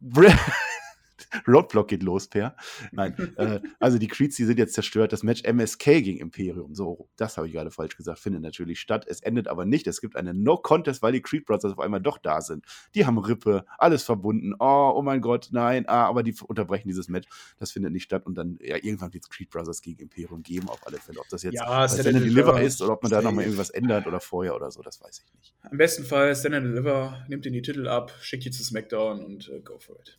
[1.48, 2.56] Roadblock geht los, Per.
[2.92, 5.12] Nein, äh, also die Creeds, die sind jetzt zerstört.
[5.12, 9.06] Das Match MSK gegen Imperium, so, das habe ich gerade falsch gesagt, findet natürlich statt.
[9.08, 9.86] Es endet aber nicht.
[9.86, 12.64] Es gibt eine No-Contest, weil die Creed Brothers auf einmal doch da sind.
[12.94, 14.54] Die haben Rippe, alles verbunden.
[14.58, 17.28] Oh, oh mein Gott, nein, ah, aber die unterbrechen dieses Match.
[17.58, 20.68] Das findet nicht statt und dann, ja, irgendwann wird es Creed Brothers gegen Imperium geben,
[20.68, 21.20] auf alle Fälle.
[21.20, 23.70] Ob das jetzt Ja, Stand Stand and Deliver ist oder ob man da nochmal irgendwas
[23.70, 25.54] ändert oder vorher oder so, das weiß ich nicht.
[25.62, 29.24] Am besten Fall Stand and Deliver, nimmt den die Titel ab, schickt die zu SmackDown
[29.24, 30.18] und äh, go for it.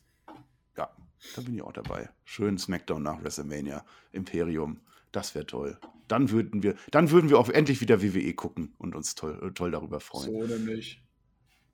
[0.78, 0.96] Ja,
[1.36, 2.10] da bin ich auch dabei.
[2.24, 5.78] Schön Smackdown nach WrestleMania, Imperium, das wäre toll.
[6.08, 9.72] Dann würden wir, dann würden wir auch endlich wieder WWE gucken und uns toll, toll
[9.72, 10.32] darüber freuen.
[10.32, 11.04] So nämlich.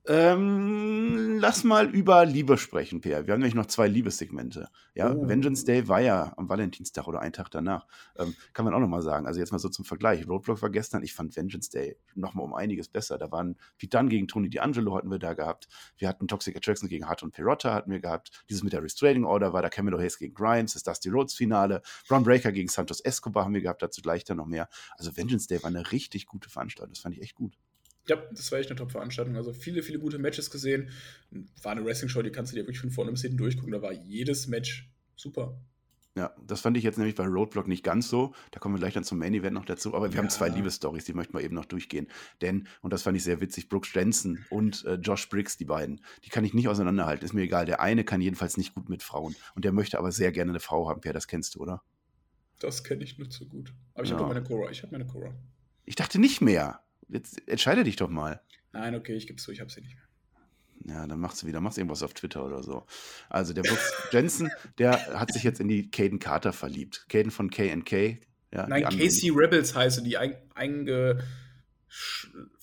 [0.08, 3.26] Ähm, lass mal über Liebe sprechen, Per.
[3.26, 4.68] Wir haben nämlich noch zwei Liebessegmente.
[4.94, 5.28] Ja, Oh.
[5.28, 7.86] Vengeance Day war ja am Valentinstag oder einen Tag danach.
[8.16, 9.26] Ähm, kann man auch noch mal sagen.
[9.26, 10.26] Also jetzt mal so zum Vergleich.
[10.26, 11.02] Roadblock war gestern.
[11.02, 13.18] Ich fand Vengeance Day noch mal um einiges besser.
[13.18, 15.68] Da waren Pete gegen Tony D'Angelo hatten wir da gehabt.
[15.98, 18.44] Wir hatten Toxic Attraction gegen Hart und Perotta hatten wir gehabt.
[18.48, 21.82] Dieses mit der Restraining Order war da Camilo Hayes gegen Grimes, das Dusty Rhodes Finale.
[22.08, 23.82] Braun Breaker gegen Santos Escobar haben wir gehabt.
[23.82, 24.68] Dazu gleich dann noch mehr.
[24.96, 26.94] Also Vengeance Day war eine richtig gute Veranstaltung.
[26.94, 27.58] Das fand ich echt gut.
[28.08, 29.36] Ja, das war echt eine Top-Veranstaltung.
[29.36, 30.88] Also viele, viele gute Matches gesehen.
[31.62, 33.72] War eine Wrestling-Show, die kannst du dir wirklich von vorne bis hinten durchgucken.
[33.72, 35.60] Da war jedes Match super.
[36.16, 38.34] Ja, das fand ich jetzt nämlich bei Roadblock nicht ganz so.
[38.50, 39.94] Da kommen wir gleich dann zum Main Event noch dazu.
[39.94, 40.30] Aber wir haben Ja.
[40.30, 42.08] zwei Liebesstories, die möchten wir eben noch durchgehen.
[42.40, 46.00] Denn, und das fand ich sehr witzig, Brooks Jensen und äh, Josh Briggs, die beiden,
[46.24, 47.24] die kann ich nicht auseinanderhalten.
[47.24, 47.66] Ist mir egal.
[47.66, 49.36] Der eine kann jedenfalls nicht gut mit Frauen.
[49.54, 51.00] Und der möchte aber sehr gerne eine Frau haben.
[51.02, 51.82] Per, das kennst du, oder?
[52.58, 53.72] Das kenne ich nur zu gut.
[53.94, 54.18] Aber ich Ja.
[54.18, 54.70] habe meine Cora.
[54.72, 55.32] Ich habe meine Cora.
[55.84, 56.80] Ich dachte nicht mehr.
[57.08, 58.40] Jetzt entscheide dich doch mal.
[58.72, 60.04] Nein, okay, ich gebe zu, ich habe sie nicht mehr.
[60.94, 62.86] Ja, dann machst du wieder, machst irgendwas auf Twitter oder so.
[63.28, 67.06] Also der Brooks Jensen, der hat sich jetzt in die Caden Carter verliebt.
[67.08, 68.20] Caden von K&K.
[68.52, 70.36] Ja, die Nein, Casey Rebels heiße die ein,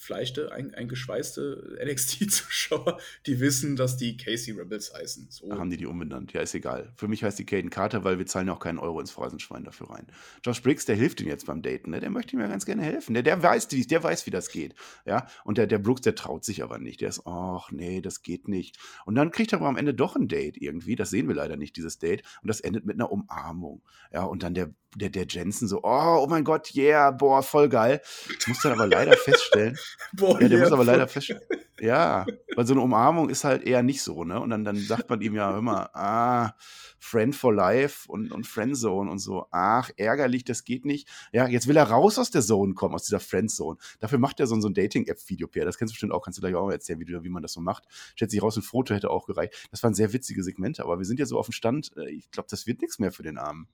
[0.09, 5.27] eingefleischte, ein, eingeschweißte NXT-Zuschauer, die wissen, dass die Casey Rebels heißen.
[5.29, 5.51] So.
[5.51, 6.33] Haben die die umbenannt.
[6.33, 6.91] Ja, ist egal.
[6.95, 9.63] Für mich heißt die Caden Carter, weil wir zahlen ja auch keinen Euro ins Phrasenschwein
[9.63, 10.07] dafür rein.
[10.43, 11.91] Josh Briggs, der hilft ihm jetzt beim Daten.
[11.91, 11.99] Ne?
[11.99, 13.13] Der möchte ihm ja ganz gerne helfen.
[13.13, 14.75] Der, der, weiß, wie- der weiß, wie das geht.
[15.05, 15.27] Ja?
[15.43, 17.01] Und der, der Brooks, der traut sich aber nicht.
[17.01, 18.77] Der ist, ach nee, das geht nicht.
[19.05, 20.95] Und dann kriegt er aber am Ende doch ein Date irgendwie.
[20.95, 22.23] Das sehen wir leider nicht, dieses Date.
[22.41, 23.81] Und das endet mit einer Umarmung.
[24.13, 27.69] Ja, und dann der, der, der Jensen so, oh, oh mein Gott, yeah, boah, voll
[27.69, 28.01] geil.
[28.47, 29.77] Muss dann aber leider feststellen,
[30.13, 31.41] Boah, ja, der yeah, muss aber leider feststellen.
[31.79, 32.25] Ja,
[32.55, 34.39] weil so eine Umarmung ist halt eher nicht so, ne?
[34.39, 36.55] Und dann, dann sagt man ihm ja immer, ah,
[36.99, 39.45] Friend for Life und, und Friendzone und so.
[39.51, 41.07] Ach, ärgerlich, das geht nicht.
[41.33, 43.77] Ja, jetzt will er raus aus der Zone kommen, aus dieser Friendzone.
[43.99, 45.65] Dafür macht er so, ein- so ein Dating-App-Video, Per.
[45.65, 47.43] Das kennst du bestimmt auch, kannst du gleich auch mal erzählen, wie, du, wie man
[47.43, 47.83] das so macht.
[48.15, 49.67] Stellt sich raus, ein Foto hätte auch gereicht.
[49.69, 52.31] Das waren sehr witzige Segmente, aber wir sind ja so auf dem Stand, äh, ich
[52.31, 53.67] glaube, das wird nichts mehr für den Armen.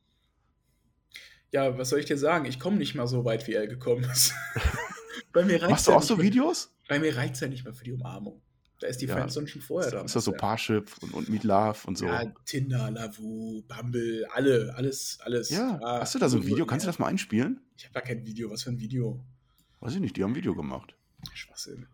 [1.51, 2.45] Ja, was soll ich dir sagen?
[2.45, 4.33] Ich komme nicht mal so weit, wie er gekommen ist.
[5.33, 6.73] Bei mir Machst du auch so Videos?
[6.87, 8.41] Bei mir reicht es ja nicht mehr für die Umarmung.
[8.79, 9.15] Da ist die Ja.
[9.15, 10.01] Friendzone schon vorher da.
[10.01, 12.05] Ist das so Parship und, und Meet Love und so?
[12.07, 15.49] Ja, Tinder, Lavu, Bumble, alle, alles, alles.
[15.51, 16.65] Ja, Ah, hast du da so ein Video?
[16.65, 17.61] Kannst du das mal einspielen?
[17.77, 18.49] Ich habe da kein Video.
[18.49, 19.23] Was für ein Video?
[19.81, 20.95] Weiß ich nicht, die haben ein Video gemacht.
[21.33, 21.87] Schwachsinn.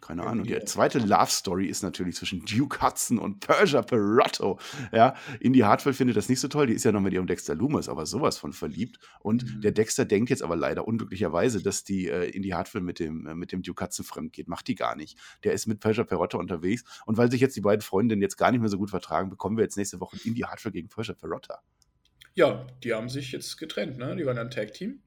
[0.00, 0.46] Keine Ahnung.
[0.46, 4.58] Die zweite Love Story ist natürlich zwischen Duke Hudson und Persia Perotto.
[4.92, 6.66] Ja, Indy Hartwell findet das nicht so toll.
[6.66, 8.98] Die ist ja noch mit ihrem Dexter Loomis, aber sowas von verliebt.
[9.20, 9.60] Und Mhm.
[9.60, 13.34] der Dexter denkt jetzt aber leider unglücklicherweise, dass die äh, Indy Hartwell mit dem, äh,
[13.34, 14.48] mit dem Duke Hudson fremd geht.
[14.48, 15.18] Macht die gar nicht.
[15.44, 16.82] Der ist mit Persia Perotto unterwegs.
[17.06, 19.56] Und weil sich jetzt die beiden Freundinnen jetzt gar nicht mehr so gut vertragen, bekommen
[19.58, 21.54] wir jetzt nächste Woche Indy Hartwell gegen Persia Perotto.
[22.34, 24.16] Ja, die haben sich jetzt getrennt, ne?
[24.16, 25.00] Die waren ein Tag-Team.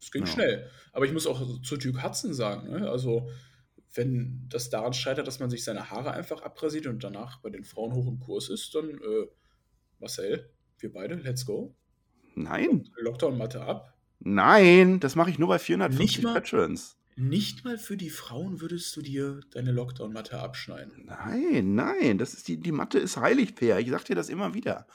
[0.00, 0.32] Es ging Ja.
[0.32, 0.70] schnell.
[0.92, 2.90] Aber ich muss auch zu Duke Hudson sagen, ne?
[2.90, 3.28] Also,
[3.94, 7.64] wenn das daran scheitert, dass man sich seine Haare einfach abrasiert und danach bei den
[7.64, 9.26] Frauen hoch im Kurs ist, dann, äh,
[10.00, 11.74] Marcel, wir beide, let's go.
[12.34, 13.94] Nein, Lockdown-Matte ab.
[14.18, 16.34] nein, das mache ich nur bei 450 Nicht mal?
[16.34, 16.96] Patrons.
[17.16, 21.04] Nicht mal für die Frauen würdest du dir deine Lockdown-Matte abschneiden.
[21.06, 23.78] Nein, nein, das ist die, die Mathe ist heilig, Per.
[23.78, 24.86] Ich sag dir das immer wieder.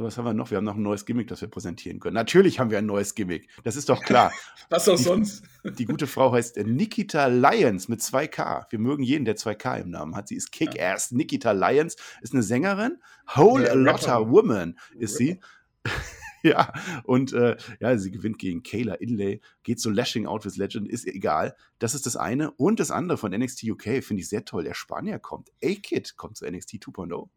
[0.00, 0.50] So, was haben wir noch?
[0.50, 2.14] Wir haben noch ein neues Gimmick, das wir präsentieren können.
[2.14, 3.50] Natürlich haben wir ein neues Gimmick.
[3.64, 4.32] Das ist doch klar.
[4.70, 5.44] Was auch Die- sonst?
[5.78, 8.64] Die gute Frau heißt Nikita Lyons mit 2K.
[8.70, 10.28] Wir mögen jeden, der 2K im Namen hat.
[10.28, 11.10] Sie ist Kick-Ass.
[11.10, 12.96] Nikita Lyons ist eine Sängerin.
[13.36, 14.26] Whole Ja, Lotta.
[14.30, 15.38] Woman ist sie.
[16.42, 16.72] ja,
[17.04, 21.06] und äh, ja, sie gewinnt gegen Kayla Inlay, geht so Lashing Out with Legend, ist
[21.06, 21.54] egal.
[21.78, 22.52] Das ist das eine.
[22.52, 24.64] Und das andere von NXT UK finde ich sehr toll.
[24.64, 25.50] Der Spanier kommt.
[25.62, 27.28] A-Kid kommt zu NXT 2.0.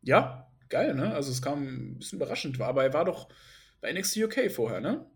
[0.00, 1.14] Ja, geil, ne?
[1.14, 3.28] Also, es kam ein bisschen überraschend, aber er war doch
[3.80, 5.06] bei NXT UK vorher, ne?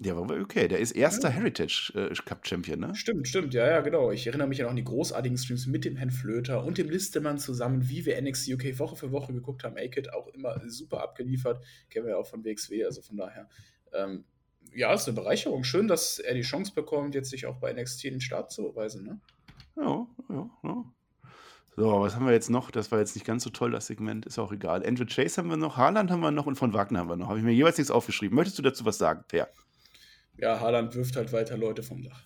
[0.00, 0.68] Der war wohl okay.
[0.68, 1.34] Der ist erster Ja.
[1.34, 2.94] Heritage äh, Cup Champion, ne?
[2.94, 4.12] Stimmt, stimmt, ja, ja, genau.
[4.12, 6.88] Ich erinnere mich ja noch an die großartigen Streams mit dem Herrn Flöter und dem
[6.88, 9.76] Listemann zusammen, wie wir NXT UK Woche für Woche geguckt haben.
[9.76, 11.64] A-Kid auch immer super abgeliefert.
[11.90, 13.48] Kennen wir ja auch von WXW, also von daher.
[13.92, 14.24] Ähm,
[14.72, 15.64] ja, ist eine Bereicherung.
[15.64, 18.62] Schön, dass er die Chance bekommt, jetzt sich auch bei NXT in den Start zu
[18.62, 19.20] beweisen, ne?
[19.76, 20.84] Ja, ja, ja.
[21.78, 22.72] So, was haben wir jetzt noch?
[22.72, 24.26] Das war jetzt nicht ganz so toll, das Segment.
[24.26, 24.84] Ist auch egal.
[24.84, 27.28] Andrew Chase haben wir noch, Haaland haben wir noch und von Wagner haben wir noch.
[27.28, 28.34] Habe ich mir jeweils nichts aufgeschrieben.
[28.34, 29.48] Möchtest du dazu was sagen, Per?
[30.38, 32.20] Ja, Haaland wirft halt weiter Leute vom Dach.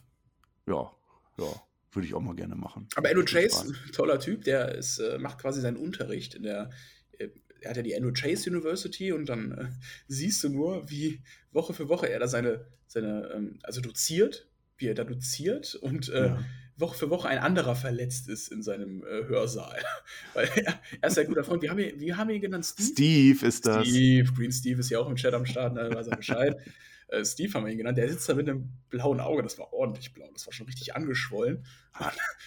[0.66, 0.90] Ja,
[1.36, 1.62] ja.
[1.92, 2.88] Würde ich auch mal gerne machen.
[2.94, 6.70] Aber Andrew Chase, toller Typ, der ist, äh, macht quasi seinen Unterricht in der.
[7.18, 7.28] äh,
[7.60, 9.66] Er hat ja die Andrew Chase University und dann äh,
[10.08, 14.48] siehst du nur, wie Woche für Woche er da seine, seine ähm, also doziert,
[14.78, 16.38] wie er da doziert und äh, Ja.
[16.76, 19.82] Woche für Woche ein anderer verletzt ist in seinem äh, Hörsaal.
[20.34, 21.62] Weil er, er ist ein guter Freund.
[21.62, 22.64] Wie haben wir, wie haben wir ihn genannt?
[22.64, 22.88] Steve?
[22.92, 23.86] Steve ist das.
[23.86, 26.56] Steve, Green Steve ist ja auch im Chat am Start, ne, weiß er Bescheid.
[27.08, 27.98] Äh, Steve haben wir ihn genannt.
[27.98, 30.96] Der sitzt da mit einem blauen Auge, das war ordentlich blau, das war schon richtig
[30.96, 31.62] angeschwollen.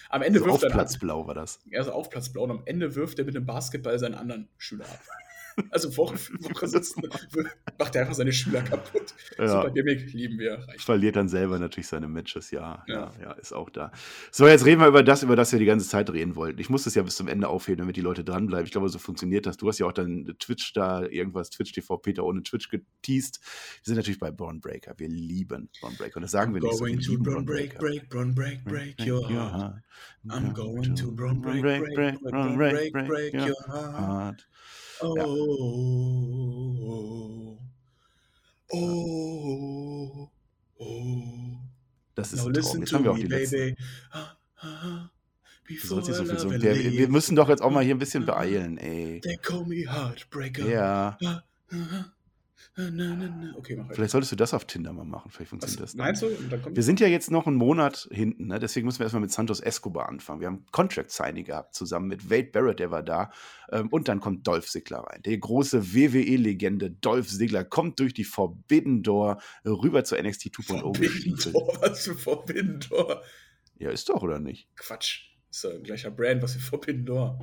[0.08, 1.60] Am Ende So wirft auf er Platz blau war das.
[1.70, 4.48] er ist auf Platz blau und am Ende wirft er mit einem Basketball seinen anderen
[4.58, 5.00] Schüler ab.
[5.70, 6.96] Also Woche für Woche sitzt,
[7.78, 9.14] macht er einfach seine Schüler kaputt.
[9.38, 9.48] Ja.
[9.48, 10.58] Super Gimmick, lieben wir.
[10.58, 10.82] Reicht.
[10.82, 13.32] Verliert dann selber natürlich seine Matches, ja, ja, Ja.
[13.32, 13.90] ist auch da.
[14.30, 16.60] So, jetzt reden wir über das, über das wir die ganze Zeit reden wollten.
[16.60, 18.66] Ich muss das ja bis zum Ende aufheben, damit die Leute dranbleiben.
[18.66, 19.56] Ich glaube, so funktioniert das.
[19.56, 23.40] Du hast ja auch dann Twitch da, irgendwas, Twitch TV Peter ohne Twitch geteased.
[23.40, 24.94] Wir sind natürlich bei Braun Breaker.
[24.98, 26.16] Wir lieben Braun Breaker.
[26.16, 26.84] Und das sagen wir nicht so.
[26.84, 29.82] Going to Braun break, break, Braun break, break your heart.
[30.28, 34.46] I'm going to Braun break, break, Braun break break your heart.
[35.00, 35.26] Heart.
[38.68, 40.30] Oh, oh,
[40.78, 41.22] oh.
[42.14, 42.80] Das ist Now ein Traum.
[42.80, 43.76] Jetzt haben wir auch die letzten.
[44.10, 45.10] Ah, ah,
[45.68, 47.98] Du sollst nicht so viel and Der, wir müssen doch jetzt auch mal hier ein
[47.98, 49.20] bisschen beeilen, ey.
[49.20, 50.66] They call me Heartbreaker.
[50.66, 51.18] Ja.
[51.24, 51.42] Ah,
[52.78, 53.94] Okay, mach.
[53.94, 55.30] Vielleicht solltest du das auf Tinder mal machen.
[55.30, 55.94] Vielleicht funktioniert das.
[55.94, 56.28] meinst du?
[56.70, 58.58] Wir sind ja jetzt noch einen Monat hinten, ne?
[58.58, 60.40] deswegen müssen wir erstmal mit Santos Escobar anfangen.
[60.40, 63.30] Wir haben Contract Signing gehabt, zusammen mit Wade Barrett, der war da.
[63.70, 65.22] Ähm, und dann kommt Dolph Ziggler rein.
[65.22, 71.52] Der große WWE-Legende Dolph Ziggler kommt durch die Forbidden Door rüber zur NXT 2.0 Forbidden.
[71.52, 73.22] Door, was für Forbidden Door?
[73.78, 74.68] Ja, ist doch, oder nicht?
[74.76, 75.30] Quatsch.
[75.50, 77.40] Ist doch ein gleicher Brand, was für Forbidden Door.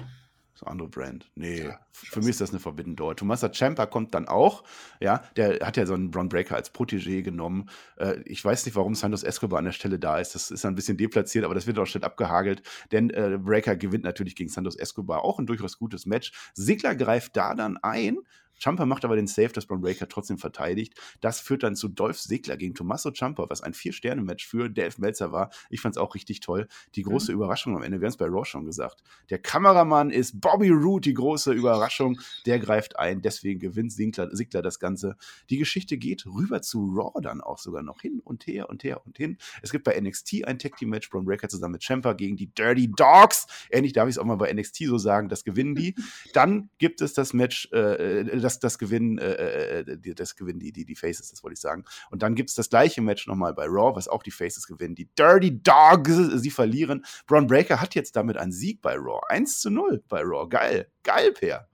[0.64, 1.30] Eine andere Brand.
[1.36, 3.18] Nee, Ja, für mich ist das eine Forbidden Door.
[3.18, 4.64] Tommaso Ciampa kommt dann auch.
[4.99, 7.70] Ja, der hat ja so einen Braun Breaker als Protégé genommen.
[7.97, 10.36] Äh, ich weiß nicht, warum Santos Escobar an der Stelle da ist.
[10.36, 12.64] Das ist ein bisschen deplatziert, aber das wird auch schnell abgehagelt.
[12.91, 15.24] Denn äh, Breaker gewinnt natürlich gegen Santos Escobar.
[15.24, 16.32] Auch ein durchaus gutes Match.
[16.53, 18.18] Sigler greift da dann ein.
[18.64, 20.93] Ciampa macht aber den Save, dass Braun Breaker trotzdem verteidigt.
[21.20, 25.34] Das führt dann zu Dolph Ziggler gegen Tommaso Ciampa, was ein Vier-Sterne-Match für Dave Meltzer
[25.34, 25.49] war.
[25.70, 26.70] Ich fand es auch richtig toll.
[26.95, 29.03] Die große Überraschung am Ende, wir haben es bei Raw schon gesagt.
[29.30, 32.18] Der Kameramann ist Bobby Roode, die große Überraschung.
[32.45, 35.18] Der greift ein, deswegen gewinnt Ziggler, Ziggler das Ganze.
[35.49, 39.05] Die Geschichte geht rüber zu Raw dann auch sogar noch hin und her und her
[39.05, 39.38] und hin.
[39.61, 42.47] Es gibt bei NXT ein Tag Team Match, Braun Breaker zusammen mit Ciampa gegen die
[42.47, 43.47] Dirty Dogs.
[43.70, 45.95] Ähnlich darf ich es auch mal bei NXT so sagen, das gewinnen die.
[46.34, 50.72] Dann gibt es das Match, äh, das das, das gewinnen, äh, äh das gewinnen die,
[50.72, 51.84] die, die Faces, das wollte ich sagen.
[52.10, 54.95] Und dann gibt es das gleiche Match nochmal bei Raw, was auch die Faces gewinnen.
[54.95, 57.06] Die Dirty Dogs, sie verlieren.
[57.28, 59.22] Braun Breaker hat jetzt damit einen Sieg bei Raw.
[59.30, 60.47] 1 zu 0 bei Raw.
[60.47, 60.88] Geil.
[61.04, 61.68] Geil, Per.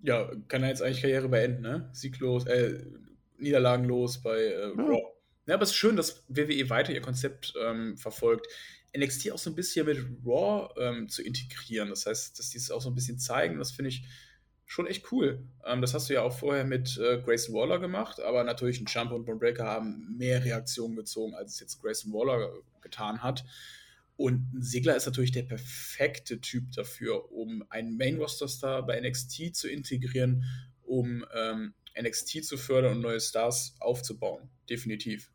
[0.00, 1.90] Ja, kann er jetzt eigentlich Karriere beenden, ne?
[1.92, 2.84] Sieglos, äh,
[3.38, 4.92] niederlagenlos bei äh, Raw.
[4.92, 4.98] Ja.
[5.46, 8.46] ja, aber es ist schön, dass WWE weiter ihr Konzept ähm, verfolgt.
[8.96, 11.90] NXT auch so ein bisschen mit Raw ähm, zu integrieren.
[11.90, 14.04] Das heißt, dass die es auch so ein bisschen zeigen, das finde ich
[14.68, 15.42] schon echt cool.
[15.64, 18.86] Ähm, das hast du ja auch vorher mit äh, Grayson Waller gemacht, aber natürlich ein
[18.86, 22.52] Jump und Bone Breaker haben mehr Reaktionen gezogen, als es jetzt Grayson Waller
[22.82, 23.44] getan hat.
[24.16, 29.68] Und ein Sigler ist natürlich der perfekte Typ dafür, um einen Main-Roster-Star bei NXT zu
[29.68, 30.44] integrieren,
[30.84, 34.50] um ähm, NXT zu fördern und neue Stars aufzubauen.
[34.68, 35.30] Definitiv.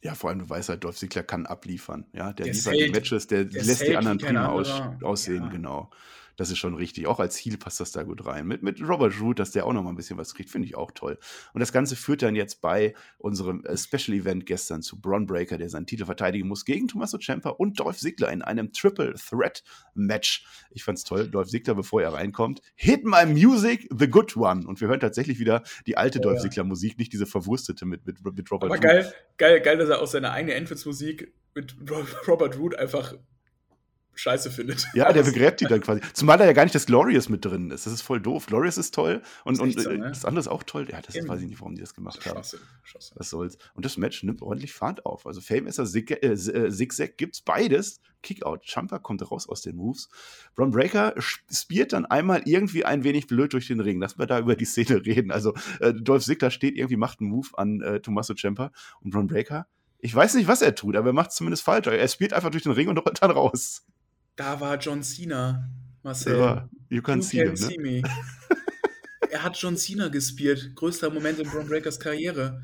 [0.00, 2.06] Ja, vor allem, du weißt halt, Dolph Ziggler kann abliefern.
[2.12, 4.70] Ja, der, der liefert die Matches, der, der lässt die anderen prima aus,
[5.02, 5.48] aussehen, ja.
[5.48, 5.90] genau.
[6.36, 7.06] Das ist schon richtig.
[7.06, 8.46] Auch als Heal passt das da gut rein.
[8.46, 10.76] Mit, mit Robert Root, dass der auch noch mal ein bisschen was kriegt, finde ich
[10.76, 11.18] auch toll.
[11.52, 15.58] Und das Ganze führt dann jetzt bei unserem äh, Special Event gestern zu Braun Breaker,
[15.58, 19.62] der seinen Titel verteidigen muss gegen Tommaso Ciampa und Dolph Ziggler in einem Triple Threat
[19.94, 20.46] Match.
[20.70, 21.28] Ich fand's toll.
[21.28, 24.66] Dolph Ziggler, bevor er reinkommt, hit my music, the good one.
[24.66, 26.40] Und wir hören tatsächlich wieder die alte oh, Dolph.
[26.40, 28.82] Ziggler Musik, nicht diese verwurstete mit, mit, mit Robert Aber Root.
[28.82, 31.76] geil, geil, geil, dass er auch seine eigene Entrance-Musik mit
[32.26, 33.14] Robert Root einfach
[34.14, 34.86] scheiße findet.
[34.94, 36.00] Ja, der begräbt die dann quasi.
[36.12, 37.86] Zumal da ja gar nicht das Glorious mit drin ist.
[37.86, 38.46] Das ist voll doof.
[38.46, 40.08] Glorious ist toll und, und so, ne?
[40.08, 40.86] das andere ist auch toll.
[40.90, 42.42] Ja, das weiß ich nicht, warum die das gemacht haben.
[43.16, 43.58] Was soll's.
[43.74, 45.26] Und das Match nimmt ordentlich Fahrt auf.
[45.26, 48.00] Also Famesser, Zig äh, äh, Zigzag gibt's beides.
[48.22, 48.60] Kickout.
[48.64, 50.08] Jumper kommt raus aus den Moves.
[50.54, 54.00] Braun Breaker spielt dann einmal irgendwie ein wenig blöd durch den Ring.
[54.00, 55.30] Lass mal da über die Szene reden.
[55.30, 59.26] Also äh, Dolph Ziggler steht irgendwie, macht einen Move an äh, Tommaso Ciampa und Braun
[59.26, 59.66] Breaker
[60.04, 61.86] ich weiß nicht, was er tut, aber er macht es zumindest falsch.
[61.86, 63.86] Er spielt einfach durch den Ring und rollt dann raus.
[64.36, 65.70] Da war John Cena,
[66.02, 66.38] Marcel.
[66.38, 67.82] Ja, you can, you see, can him, see ne?
[67.82, 68.02] me.
[69.34, 70.76] er hat John Cena gespielt.
[70.76, 72.62] Größter Moment in Braun Breakers Karriere.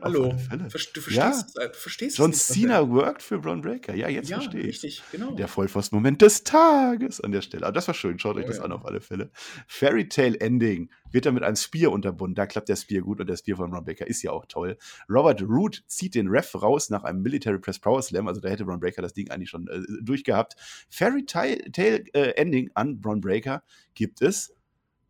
[0.00, 0.34] Hallo.
[0.50, 1.44] Du verstehst, ja.
[1.68, 3.94] du verstehst John Cena worked für Braun Breaker.
[3.94, 4.82] Ja, jetzt ja, verstehe ich.
[4.82, 5.32] richtig, genau.
[5.32, 7.66] Der Vollpfosten-Moment des Tages an der Stelle.
[7.66, 8.18] Aber das war schön.
[8.18, 8.62] Schaut oh, euch das ja.
[8.62, 9.30] an auf alle Fälle.
[9.66, 12.34] Fairy Tale Ending wird dann mit einem Spear unterbunden.
[12.34, 14.78] Da klappt der Spear gut und der Spear von Braun Breaker ist ja auch toll.
[15.10, 18.26] Robert Root zieht den Ref raus nach einem Military Press Power Slam.
[18.26, 20.56] Also da hätte Braun Breaker das Ding eigentlich schon äh, durchgehabt.
[20.88, 23.62] Fairy Tale äh, Ending an Braun Breaker
[23.94, 24.55] gibt es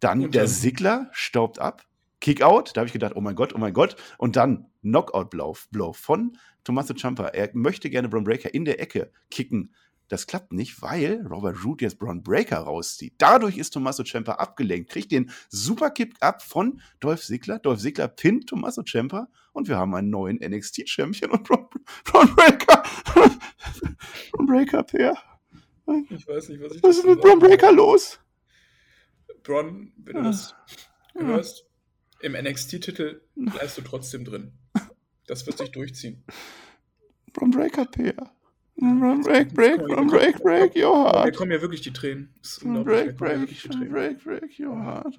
[0.01, 1.85] dann und der Sigler staubt ab.
[2.21, 3.97] Kickout, da habe ich gedacht, oh mein Gott, oh mein Gott.
[4.19, 7.29] Und dann Knockout-Blow von Tommaso Ciampa.
[7.29, 9.75] Er möchte gerne Braun Breaker in der Ecke kicken.
[10.09, 13.15] Das klappt nicht, weil Robert Root jetzt Braun Breaker rauszieht.
[13.19, 17.59] Dadurch ist Tommaso Ciampa abgelenkt, kriegt den Superkick ab von Dolph Ziggler.
[17.59, 21.67] Dolph Ziggler pinnt Tommaso Ciampa und wir haben einen neuen NXT-Champion und Braun,
[22.05, 22.83] Braun Breaker.
[24.33, 25.17] Braun Breaker, Per.
[26.11, 28.21] Ich weiß nicht, was ich Was ist mit Braun Breaker los?
[29.47, 30.55] Bron, wenn du das
[31.15, 31.21] ah.
[31.21, 31.67] hörst,
[32.21, 34.53] im NXT-Titel bleibst du trotzdem drin.
[35.27, 36.25] Das wird sich durchziehen.
[37.33, 38.33] Bron Breaker Peer.
[38.79, 41.25] Run, break, break, run, break, break, your heart.
[41.25, 42.35] Mir kommen ja wirklich die Tränen.
[42.63, 45.15] Run, break, break, run, break, break, your heart.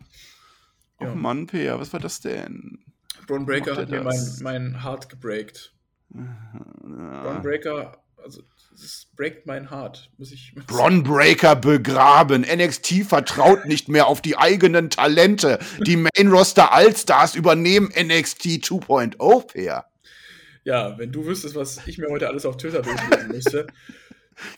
[1.02, 1.12] Ja.
[1.12, 2.84] Oh Mann, Peer, was war das denn?
[3.26, 5.74] Bron Breaker hat mir mein, mein Heart gebreakt.
[6.10, 10.54] Bron Breaker, also das breakt mein Heart, muss ich.
[10.68, 12.42] Bron Breaker begraben.
[12.42, 15.60] NXT vertraut nicht mehr auf die eigenen Talente.
[15.86, 19.86] Die Main Roster Allstars übernehmen NXT 2.0 per.
[20.64, 23.68] Ja, wenn du wüsstest, was ich mir heute alles auf Twitter durchlesen müsste.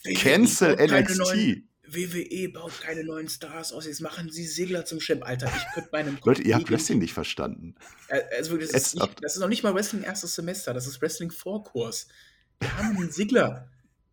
[0.16, 1.64] Cancel NXT.
[1.94, 5.26] WWE baut keine neuen Stars aus, jetzt machen sie Segler zum Champ.
[5.26, 7.76] Alter, ich könnte meinem Leute, ihr habt Wrestling nicht verstanden.
[8.38, 11.32] Also, das, ist nicht, das ist noch nicht mal Wrestling erstes Semester, das ist Wrestling
[11.32, 12.08] Vorkurs.
[12.60, 13.70] Wir haben einen Sigler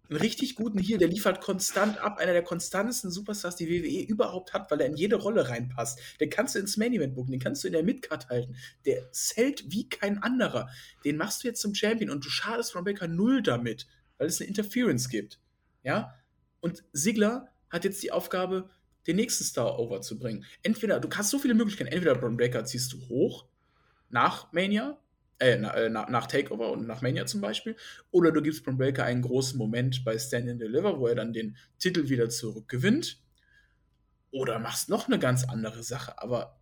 [0.09, 4.53] einen richtig guten Heal, der liefert konstant ab, einer der konstantesten Superstars, die WWE überhaupt
[4.53, 6.01] hat, weil er in jede Rolle reinpasst.
[6.20, 8.57] Den kannst du ins Main Event bucken, den kannst du in der Midcard halten.
[8.84, 10.68] Der zählt wie kein anderer.
[11.05, 13.86] Den machst du jetzt zum Champion und du schadest Ron Baker null damit,
[14.18, 15.40] weil es eine Interference gibt.
[15.82, 16.14] Ja?
[16.61, 18.70] Und Sigler hat jetzt die Aufgabe,
[19.07, 20.44] den nächsten Star over zu bringen.
[20.62, 23.47] Entweder, du hast so viele Möglichkeiten, entweder Braun Breaker ziehst du hoch
[24.09, 24.99] nach Mania,
[25.39, 27.76] äh, na, äh, nach Takeover und nach Mania zum Beispiel.
[28.11, 31.32] Oder du gibst Braun Breaker einen großen Moment bei Stand and Deliver, wo er dann
[31.32, 33.22] den Titel wieder zurückgewinnt.
[34.30, 36.20] Oder machst noch eine ganz andere Sache.
[36.20, 36.59] Aber,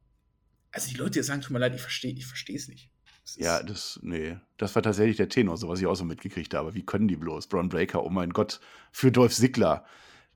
[0.72, 2.91] also die Leute, die sagen, tut mir leid, ich verstehe ich es nicht.
[3.22, 6.53] Das ja, das, nee, das war tatsächlich der Tenor, so was ich auch so mitgekriegt
[6.53, 6.75] habe.
[6.75, 7.47] Wie können die bloß?
[7.47, 8.61] Braun Breaker, oh mein Gott,
[8.93, 9.87] für Dolph Ziggler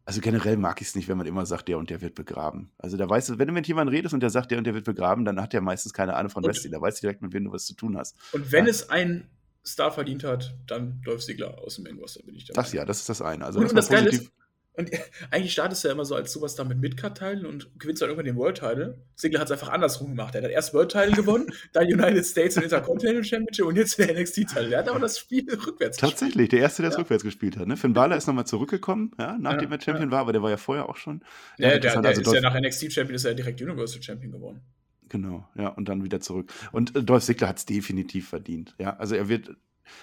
[0.08, 2.70] also generell mag ich es nicht, wenn man immer sagt, der und der wird begraben.
[2.78, 4.72] Also da weißt du, wenn du mit jemandem redest und der sagt, der und der
[4.72, 6.72] wird begraben, dann hat der meistens keine Ahnung von Wrestling.
[6.72, 8.16] Da weißt du direkt, mit wem du was zu tun hast.
[8.32, 8.70] Und wenn ja.
[8.70, 9.28] es ein
[9.66, 12.54] Star verdient hat, dann läuft Sigler aus dem Main Roster, bin ich da.
[12.54, 13.44] Das ja, das ist das eine.
[13.44, 14.32] Also und, das, das Geile ist,
[14.78, 14.90] Und
[15.30, 18.26] eigentlich startest du ja immer so als sowas da mit Midcard-Teilen und gewinnst dann irgendwann
[18.26, 18.96] den World-Title.
[19.16, 20.34] Ziggler hat es einfach andersrum gemacht.
[20.34, 24.72] Er hat erst World-Title gewonnen, dann United States und Intercontinental Championship und jetzt der NXT-Title.
[24.72, 27.00] Er hat aber das Spiel rückwärts Tatsächlich, der Erste, der es ja.
[27.00, 27.66] rückwärts gespielt hat.
[27.66, 27.76] Ne?
[27.76, 30.56] Finn Balor ist nochmal zurückgekommen, ja, nachdem ja, er Champion war, aber der war ja
[30.56, 31.22] vorher auch schon.
[31.58, 34.60] Ja, der, der, also ist ja nach NXT-Champion, ist er direkt Universal Champion geworden.
[35.08, 36.52] Genau, ja, und dann wieder zurück.
[36.70, 38.74] Und äh, Dolph Ziggler hat es definitiv verdient.
[38.78, 39.56] Ja, also er wird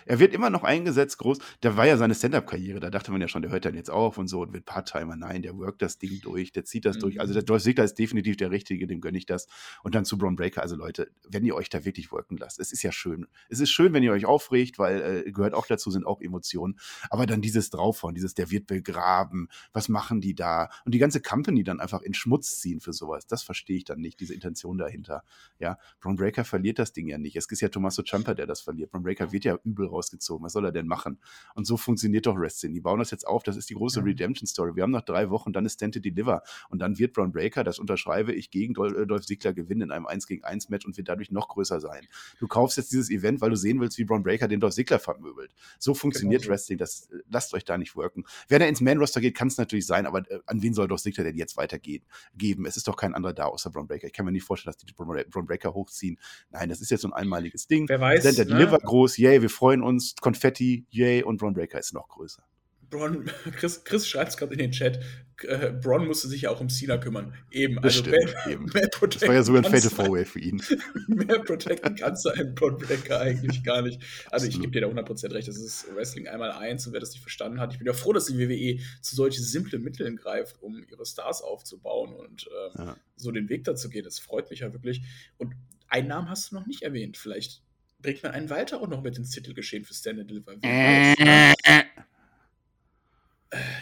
[0.05, 1.39] er wird immer noch eingesetzt, groß.
[1.61, 2.79] Da war ja seine Stand-Up-Karriere.
[2.79, 5.15] Da dachte man ja schon, der hört dann jetzt auf und so und wird Part-Timer.
[5.15, 7.01] Nein, der workt das Ding durch, der zieht das mhm.
[7.01, 7.19] durch.
[7.19, 9.47] Also der Dolph Ziggler ist definitiv der Richtige, dem gönne ich das.
[9.83, 10.61] Und dann zu Braun Breaker.
[10.61, 13.27] Also Leute, wenn ihr euch da wirklich worken lasst, es ist ja schön.
[13.49, 16.77] Es ist schön, wenn ihr euch aufregt, weil äh, gehört auch dazu, sind auch Emotionen.
[17.09, 19.49] Aber dann dieses Draufhauen, dieses, der wird begraben.
[19.73, 20.69] Was machen die da?
[20.85, 23.27] Und die ganze Company dann einfach in Schmutz ziehen für sowas.
[23.27, 25.23] Das verstehe ich dann nicht, diese Intention dahinter.
[25.59, 27.35] Ja, Braun Breaker verliert das Ding ja nicht.
[27.35, 28.91] Es ist ja Tommaso Ciampa, der das verliert.
[28.91, 30.45] Braun Breaker wird ja übel rausgezogen.
[30.45, 31.19] Was soll er denn machen?
[31.53, 32.73] Und so funktioniert doch Wrestling.
[32.73, 34.05] Die bauen das jetzt auf, das ist die große ja.
[34.05, 34.75] Redemption-Story.
[34.75, 36.41] Wir haben noch drei Wochen, dann ist Stand Deliver.
[36.69, 40.05] Und dann wird Braun Breaker, das unterschreibe ich, gegen äh, Dolph Ziggler gewinnen in einem
[40.05, 42.07] 1 gegen 1 Match und wird dadurch noch größer sein.
[42.39, 44.99] Du kaufst jetzt dieses Event, weil du sehen willst, wie Braun Breaker den Dolph Ziggler
[44.99, 45.53] vermöbelt.
[45.79, 46.53] So funktioniert genau.
[46.53, 46.77] Wrestling.
[46.77, 48.23] Das, äh, lasst euch da nicht worken.
[48.47, 51.01] Wenn er ins Man-Roster geht, kann es natürlich sein, aber äh, an wen soll Dolph
[51.01, 52.03] Ziggler denn jetzt weitergehen?
[52.35, 52.65] Geben.
[52.65, 54.07] Es ist doch kein anderer da außer Braun Breaker.
[54.07, 56.19] Ich kann mir nicht vorstellen, dass die Braun Breaker hochziehen.
[56.49, 57.87] Nein, das ist jetzt so ein einmaliges Ding.
[57.89, 58.21] Wer weiß.
[58.21, 58.45] Stand ne?
[58.45, 60.15] Deliver groß, yay, wir freuen uns.
[60.21, 62.43] Konfetti, yay, und Braun Breaker ist noch größer.
[62.89, 63.25] Bron,
[63.57, 64.99] Chris, Chris schreibt es gerade in den Chat,
[65.43, 67.33] äh, Bron musste sich ja auch um Cena kümmern.
[67.51, 68.65] Eben, das also stimmt, mehr, eben.
[68.65, 70.61] mehr Das war ja sogar ein Fatal Four-Way für ihn.
[71.07, 74.01] mehr protecten kannst du einen Bron Breaker eigentlich gar nicht.
[74.31, 77.11] Also ich gebe dir da 100% recht, das ist Wrestling einmal eins und wer das
[77.11, 80.61] nicht verstanden hat, ich bin ja froh, dass die WWE zu solchen simplen Mitteln greift,
[80.61, 82.97] um ihre Stars aufzubauen und ähm, ja.
[83.17, 84.03] so den Weg dazu gehen.
[84.03, 85.01] Das freut mich ja wirklich.
[85.37, 85.53] Und
[85.87, 87.17] einen Namen hast du noch nicht erwähnt.
[87.17, 87.61] Vielleicht
[88.05, 90.53] bringt man einen weiter auch noch mit ins Titelgeschehen für Stand Deliver.
[90.61, 91.83] Äh, äh,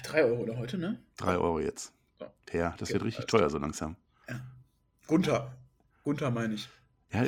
[0.03, 1.03] drei Euro oder heute, ne?
[1.17, 1.91] Drei Euro jetzt.
[2.19, 2.25] So.
[2.53, 3.97] Ja, das okay, wird richtig teuer so langsam.
[4.29, 4.39] Ja.
[5.07, 5.57] Gunther.
[6.03, 6.69] Gunther meine ich.
[7.11, 7.25] Ja,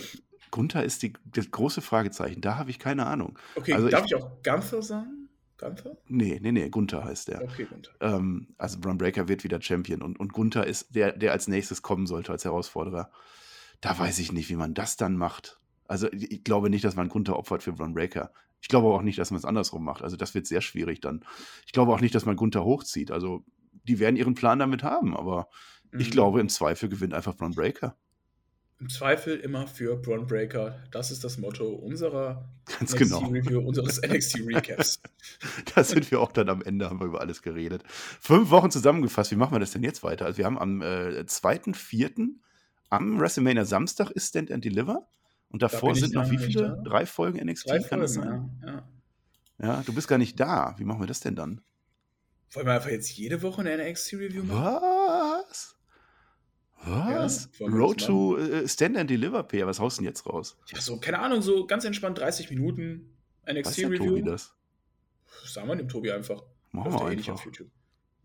[0.51, 2.39] Gunther ist die, das große Fragezeichen.
[2.39, 3.37] Da habe ich keine Ahnung.
[3.55, 5.27] Okay, also darf ich, ich auch Gunther sagen?
[5.57, 5.97] Gunther?
[6.07, 7.41] Nee, nee, nee, Gunther heißt der.
[7.41, 7.91] Okay, Gunther.
[7.99, 11.81] Ähm, also Braun Breaker wird wieder Champion und, und Gunther ist der, der als nächstes
[11.81, 13.11] kommen sollte als Herausforderer.
[13.81, 15.59] Da weiß ich nicht, wie man das dann macht.
[15.87, 18.31] Also ich glaube nicht, dass man Gunther opfert für Braun Breaker.
[18.61, 20.01] Ich glaube auch nicht, dass man es andersrum macht.
[20.01, 21.23] Also das wird sehr schwierig dann.
[21.65, 23.11] Ich glaube auch nicht, dass man Gunther hochzieht.
[23.11, 23.43] Also
[23.87, 25.47] die werden ihren Plan damit haben, aber
[25.91, 25.99] mhm.
[25.99, 27.95] ich glaube, im Zweifel gewinnt einfach Braun Breaker.
[28.81, 30.83] Im Zweifel immer für Braun Breaker.
[30.91, 33.19] Das ist das Motto unserer Ganz NXT genau.
[33.27, 34.99] Review, unseres NXT Recaps.
[35.73, 37.83] da sind wir auch dann am Ende, haben wir über alles geredet.
[37.87, 39.31] Fünf Wochen zusammengefasst.
[39.31, 40.25] Wie machen wir das denn jetzt weiter?
[40.25, 42.31] Also wir haben am äh, 2.4.
[42.89, 45.07] am WrestleMania Samstag ist Stand and Deliver.
[45.55, 46.81] Und davor da sind noch wie viele?
[46.83, 47.69] Drei Folgen NXT?
[47.69, 48.83] Drei kann Folgen, ja,
[49.61, 49.67] ja.
[49.75, 50.75] ja, du bist gar nicht da.
[50.77, 51.61] Wie machen wir das denn dann?
[52.51, 54.81] Wollen wir einfach jetzt jede Woche eine NXT-Review machen?
[54.81, 55.77] Was?
[56.83, 57.49] Was?
[57.57, 59.65] Ja, Road to uh, Stand and Deliver, Peer.
[59.65, 60.57] Was haust du denn jetzt raus?
[60.73, 63.15] Ja, so, keine Ahnung, so ganz entspannt 30 Minuten
[63.49, 64.23] NXT-Review.
[64.23, 64.53] das?
[65.45, 66.43] Sagen wir dem Tobi einfach.
[66.73, 67.35] Machen wir eh einfach.
[67.35, 67.71] auf YouTube.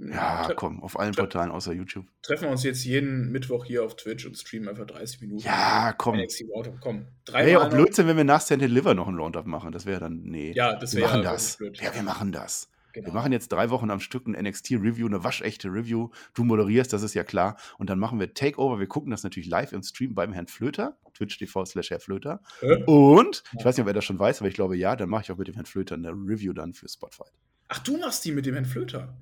[0.08, 2.06] Ja, komm, auf allen Portalen außer YouTube.
[2.22, 5.42] Treffen wir uns jetzt jeden Mittwoch hier auf Twitch und streamen einfach 30 Minuten.
[5.42, 6.16] Ja, komm.
[6.18, 7.06] NXT Roundup, komm.
[7.30, 9.72] Wäre ja auch Blödsinn, wenn wir nach Stand Liver noch ein Roundup machen.
[9.72, 10.52] Das wäre dann, nee.
[10.54, 11.56] Ja, das wäre Wir machen das.
[11.58, 11.80] Blöd.
[11.82, 12.70] Ja, wir machen das.
[12.92, 13.06] Genau.
[13.06, 16.08] Wir machen jetzt drei Wochen am Stück ein NXT-Review, eine waschechte Review.
[16.34, 17.56] Du moderierst, das ist ja klar.
[17.78, 18.80] Und dann machen wir Takeover.
[18.80, 22.40] Wir gucken das natürlich live im Stream beim Herrn Flöter, twitch.tv slash Herr Flöter.
[22.62, 22.82] Äh?
[22.84, 25.22] Und, ich weiß nicht, ob er das schon weiß, aber ich glaube ja, dann mache
[25.22, 27.30] ich auch mit dem Herrn Flöter eine Review dann für Spotify.
[27.68, 29.16] Ach, du machst die mit dem Herrn Flöter?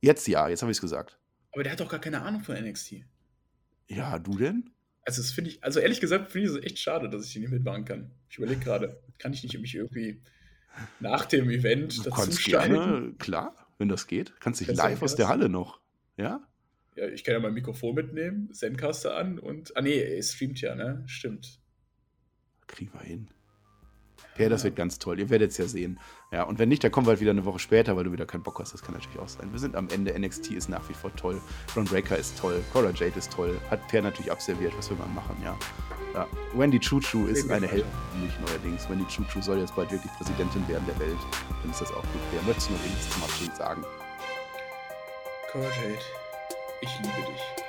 [0.00, 1.18] Jetzt ja, jetzt habe ich es gesagt.
[1.52, 3.04] Aber der hat doch gar keine Ahnung von NXT.
[3.88, 4.70] Ja, du denn?
[5.02, 7.40] Also, das finde ich, also ehrlich gesagt, finde ich es echt schade, dass ich die
[7.40, 8.10] nicht mitmachen kann.
[8.28, 10.22] Ich überlege gerade, kann ich nicht mich irgendwie
[11.00, 14.38] nach dem Event du dazu gerne, klar, wenn das geht.
[14.40, 15.80] Kannst dich live aus der Halle noch,
[16.16, 16.46] ja?
[16.96, 19.76] Ja, ich kann ja mein Mikrofon mitnehmen, Zencaster an und.
[19.76, 21.02] Ah, nee, er streamt ja, ne?
[21.06, 21.60] Stimmt.
[22.66, 23.28] Kriegen wir hin.
[24.38, 25.18] Ja, das wird ganz toll.
[25.18, 25.98] Ihr werdet es ja sehen.
[26.32, 28.24] Ja, und wenn nicht, dann kommen wir halt wieder eine Woche später, weil du wieder
[28.24, 28.72] keinen Bock hast.
[28.72, 29.52] Das kann natürlich auch sein.
[29.52, 30.18] Wir sind am Ende.
[30.18, 31.40] NXT ist nach wie vor toll.
[31.76, 32.62] Ron Breaker ist toll.
[32.72, 33.58] Cora Jade ist toll.
[33.70, 34.72] Hat Per natürlich abserviert.
[34.78, 35.56] Was will man machen, ja.
[36.14, 36.26] ja.
[36.54, 37.90] Wendy Chuchu ist eine Heldin,
[38.22, 38.88] nicht neuerdings.
[38.88, 41.18] Wendy Chuchu soll jetzt bald wirklich Präsidentin werden der Welt.
[41.62, 42.22] Dann ist das auch gut.
[42.32, 43.84] Wer möchte noch irgendwas zum Abschied sagen?
[45.52, 45.98] Cora Jade,
[46.80, 47.59] ich liebe dich.